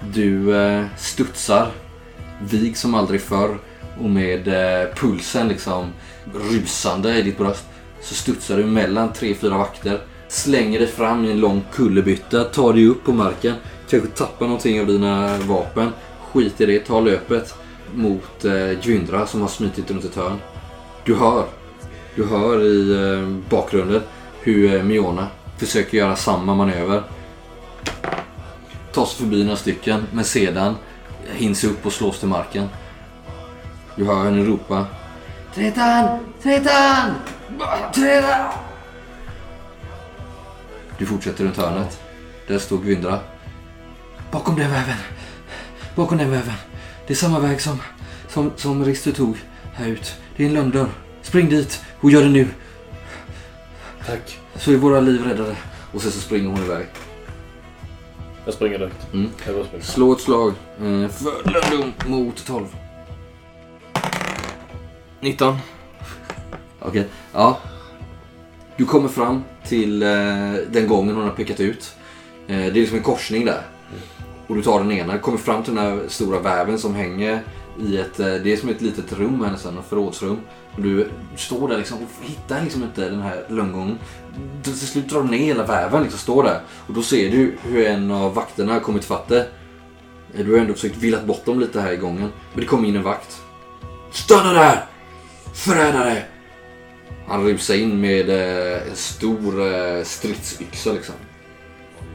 [0.01, 1.71] Du eh, studsar,
[2.41, 3.59] vig som aldrig förr
[4.01, 5.93] och med eh, pulsen liksom
[6.35, 7.65] rusande i ditt bröst
[8.01, 10.01] så studsar du mellan tre, fyra vakter,
[10.35, 13.55] slänger dig fram i en lång kullerbytta, tar dig upp på marken,
[13.89, 15.93] kanske tappar någonting av dina vapen,
[16.33, 17.55] skit i det, tar löpet
[17.95, 20.39] mot eh, Gwyndra som har smitit runt ett hörn.
[21.05, 21.45] Du hör,
[22.15, 24.03] du hör i eh, bakgrunden
[24.41, 25.27] hur eh, Miona
[25.59, 27.03] försöker göra samma manöver
[28.95, 30.75] tar sig förbi några stycken, men sedan
[31.33, 32.69] hinns upp och slås till marken.
[33.97, 34.87] Du hör henne ropa.
[35.55, 36.19] Tretan!
[36.43, 37.15] Tretan!
[37.95, 38.64] Tretan!
[40.99, 42.01] Du fortsätter runt hörnet.
[42.47, 43.21] Där står Gwyndra.
[44.31, 44.97] Bakom den väven.
[45.95, 46.55] Bakom den väven.
[47.07, 47.79] Det är samma väg som,
[48.29, 49.37] som, som Rister tog
[49.75, 50.15] här ut.
[50.37, 50.89] Det är en lönndörr.
[51.23, 52.49] Spring dit och gör det nu.
[54.07, 54.39] Tack.
[54.57, 55.57] Så är våra liv räddade.
[55.93, 56.87] Och sen så springer hon iväg.
[58.45, 59.13] Jag springer direkt.
[59.13, 59.31] Mm.
[59.47, 59.85] Jag springer.
[59.85, 62.67] Slå ett slag eh, för Lundum mot 12.
[65.21, 65.59] 19.
[66.81, 67.59] Okej, ja.
[68.77, 70.09] Du kommer fram till eh,
[70.71, 71.95] den gången hon har pekat ut.
[72.47, 73.63] Eh, det är liksom en korsning där.
[74.47, 77.41] Och du tar den ena, kommer fram till den här stora väven som hänger
[77.81, 80.39] i ett, eh, det är som ett litet rum här nästan, ett förrådsrum.
[80.77, 83.99] Och du står där liksom och hittar liksom inte den här lönngången.
[84.63, 86.61] Till slut drar du ner hela väven, liksom står där.
[86.87, 89.31] Och då ser du hur en av vakterna har kommit fatt.
[89.31, 89.43] Eh,
[90.37, 92.29] Du har ändå försökt villat bort dem lite här i gången.
[92.53, 93.41] Men det kommer in en vakt.
[94.13, 94.85] Stanna där!
[95.55, 96.23] Förrädare!
[97.27, 101.15] Han rusar in med eh, en stor eh, stridsyxa liksom.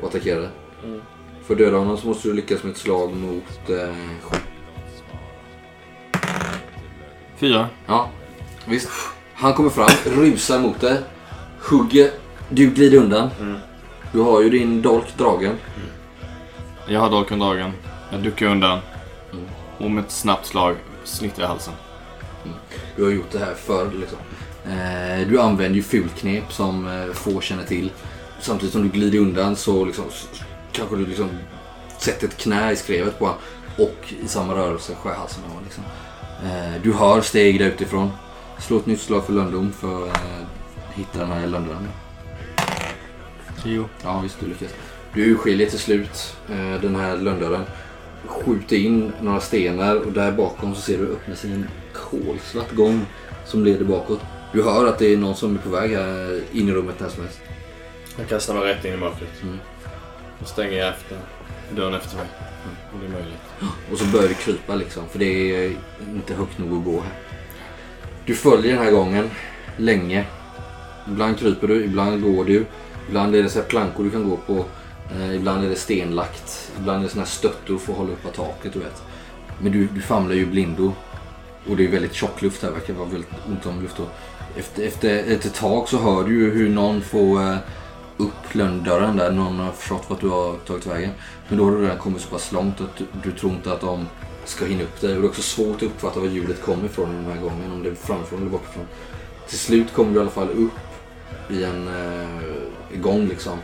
[0.02, 0.50] Och attackerar.
[0.84, 1.02] Mm.
[1.46, 4.38] För att döda honom så måste du lyckas med ett slag mot eh, sju.
[7.38, 7.70] Fyra.
[7.86, 8.10] Ja,
[8.66, 8.90] visst.
[9.34, 11.02] Han kommer fram, rusar mot dig,
[11.60, 12.12] hugger.
[12.50, 13.30] Du glider undan.
[14.12, 15.56] Du har ju din dolk dragen.
[16.88, 17.72] Jag har dolken dragen.
[18.12, 18.80] Jag duckar undan.
[19.78, 21.74] Och med ett snabbt slag snittar jag halsen.
[22.96, 24.18] Du har gjort det här förr liksom.
[24.70, 27.92] Eh, du använder ju fulknep som eh, få känner till.
[28.42, 30.06] Samtidigt som du glider undan så liksom,
[30.72, 31.30] kanske du liksom
[31.98, 33.40] sätter ett knä i skrevet på honom
[33.78, 35.84] och i samma rörelse skär halsen av liksom.
[36.44, 38.12] eh, Du hör steg där utifrån.
[38.60, 40.22] Slå ett nytt slag för lönndom för att
[40.94, 41.92] hitta den här lönnranden.
[43.64, 43.86] Tio.
[44.04, 44.72] Ja visst, du lyckas.
[45.14, 46.36] Du urskiljer till slut
[46.82, 47.64] den här lönndörren.
[48.26, 53.06] Skjuter in några stenar och där bakom så ser du öppna sig en kolsvart gång
[53.46, 54.22] som leder bakåt.
[54.54, 57.10] Du hör att det är någon som är på väg här in i rummet när
[57.10, 57.40] som helst.
[58.18, 59.44] Jag kastar mig rätt in i mörkret.
[59.44, 59.60] Mm.
[60.40, 61.18] Då stänger efter
[61.76, 62.26] dörren efter mig.
[62.94, 63.42] Och det är möjligt.
[63.92, 65.10] Och så börjar du krypa liksom.
[65.10, 65.76] För det är
[66.16, 67.14] inte högt nog att gå här.
[68.26, 69.30] Du följer den här gången
[69.78, 70.26] länge.
[71.08, 72.66] Ibland kryper du, ibland går du.
[73.08, 74.66] Ibland är det så plankor du kan gå på.
[75.16, 76.72] Eh, ibland är det stenlagt.
[76.80, 78.74] Ibland är det såna här stöttor för att hålla upp taket.
[78.74, 79.04] Du vet.
[79.62, 80.94] Men du, du famlar ju blindo.
[81.70, 82.72] Och det är väldigt tjock luft här.
[82.72, 84.00] verkar vara väldigt ont om luft.
[84.00, 84.10] Och
[84.56, 87.58] efter, efter ett tag så hör du ju hur någon får eh,
[88.18, 89.32] upp lönndörren där.
[89.32, 91.12] Någon har förstått vart du har tagit vägen.
[91.48, 93.82] Men då har du redan kommit så pass långt att du, du tror inte att
[93.82, 94.06] de
[94.46, 95.16] ska hinna upp dig.
[95.16, 97.72] Och det är också svårt att uppfatta var ljudet kommer ifrån den här gången.
[97.72, 98.86] Om det är framifrån eller bakifrån.
[99.48, 100.72] Till slut kommer du i alla fall upp
[101.50, 103.58] i en eh, gång liksom.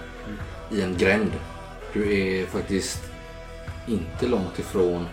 [0.71, 1.31] I en gränd.
[1.93, 3.03] Du är faktiskt
[3.87, 5.05] inte långt ifrån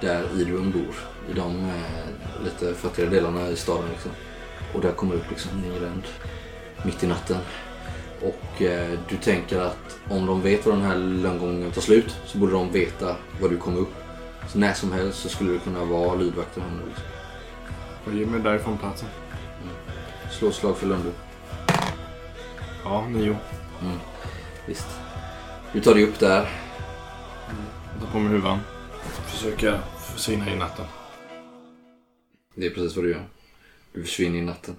[0.00, 0.94] där Idun bor.
[1.30, 4.10] I de eh, lite fattigare delarna i staden liksom.
[4.74, 5.50] Och där kommer du upp liksom
[5.80, 6.02] gränd.
[6.84, 7.38] Mitt i natten.
[8.22, 12.38] Och eh, du tänker att om de vet var den här lönngången tar slut så
[12.38, 13.94] borde de veta var du kommer upp.
[14.48, 16.88] Så när som helst så skulle det kunna vara lydvakter här nu.
[16.88, 17.04] Liksom.
[18.04, 19.08] Och ge mig därifrån platsen.
[20.30, 21.10] Slå ett slag för Lundby.
[22.84, 23.36] Ja, nio.
[23.82, 23.98] Mm.
[24.66, 24.88] Visst.
[25.72, 26.48] Du tar dig upp där.
[27.92, 28.58] Jag tar på mig huvan.
[29.26, 30.84] Försöker försvinna i natten.
[32.54, 33.22] Det är precis vad du gör.
[33.94, 34.76] Du försvinner i natten.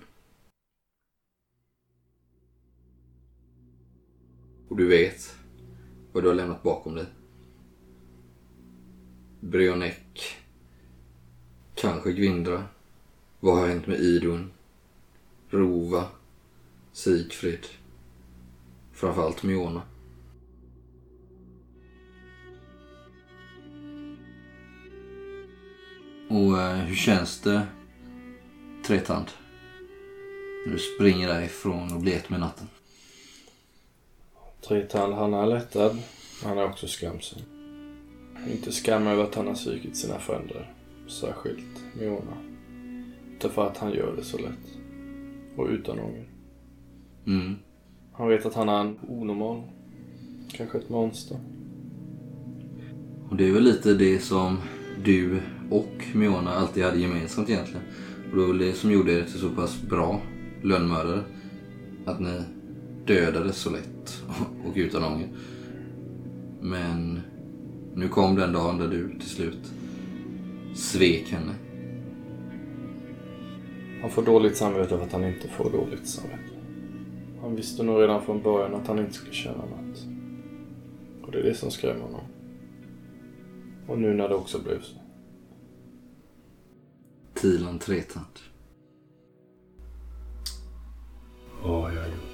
[4.70, 5.38] Och du vet
[6.12, 7.06] vad du har lämnat bakom dig.
[9.40, 10.38] Brionek.
[11.76, 12.64] Kanske Gvindra.
[13.40, 14.52] Vad har hänt med Idun?
[15.50, 16.08] Rova.
[16.92, 17.66] Sigfrid.
[18.92, 19.82] Framförallt Miona.
[26.30, 27.68] Och eh, hur känns det,
[28.88, 29.26] Tretand?
[30.66, 32.68] När du springer därifrån och blir ett med natten.
[34.68, 35.98] Tretand, han är lättad.
[36.44, 37.42] Han är också skamsen.
[38.52, 40.74] Inte skam över att han har svikit sina föräldrar.
[41.08, 42.38] Särskilt Miona.
[43.42, 44.78] Därför att han gör det så lätt.
[45.56, 46.30] Och utan ånger.
[47.28, 47.56] Mm.
[48.14, 49.62] Han vet att han är en onormal.
[50.52, 51.40] Kanske ett monster.
[53.30, 54.58] Och det är väl lite det som
[55.04, 57.84] du och Miona alltid hade gemensamt egentligen.
[58.36, 60.22] Och det var väl det som gjorde er till så pass bra
[60.64, 61.24] lönnmördare.
[62.06, 62.42] Att ni
[63.06, 64.24] dödades så lätt
[64.66, 65.28] och utan ånger.
[66.62, 67.20] Men
[67.94, 69.72] nu kom den dagen där du till slut
[70.76, 71.54] svek henne.
[74.02, 76.56] Han får dåligt samvete för att han inte får dåligt samvete.
[77.42, 80.06] Han visste nog redan från början att han inte skulle känna något.
[81.22, 82.26] Och det är det som skrämmer honom.
[83.88, 85.05] Och nu när det också blev så.
[87.36, 88.40] Tilan Tretand.
[91.64, 92.25] Vad har jag gjort?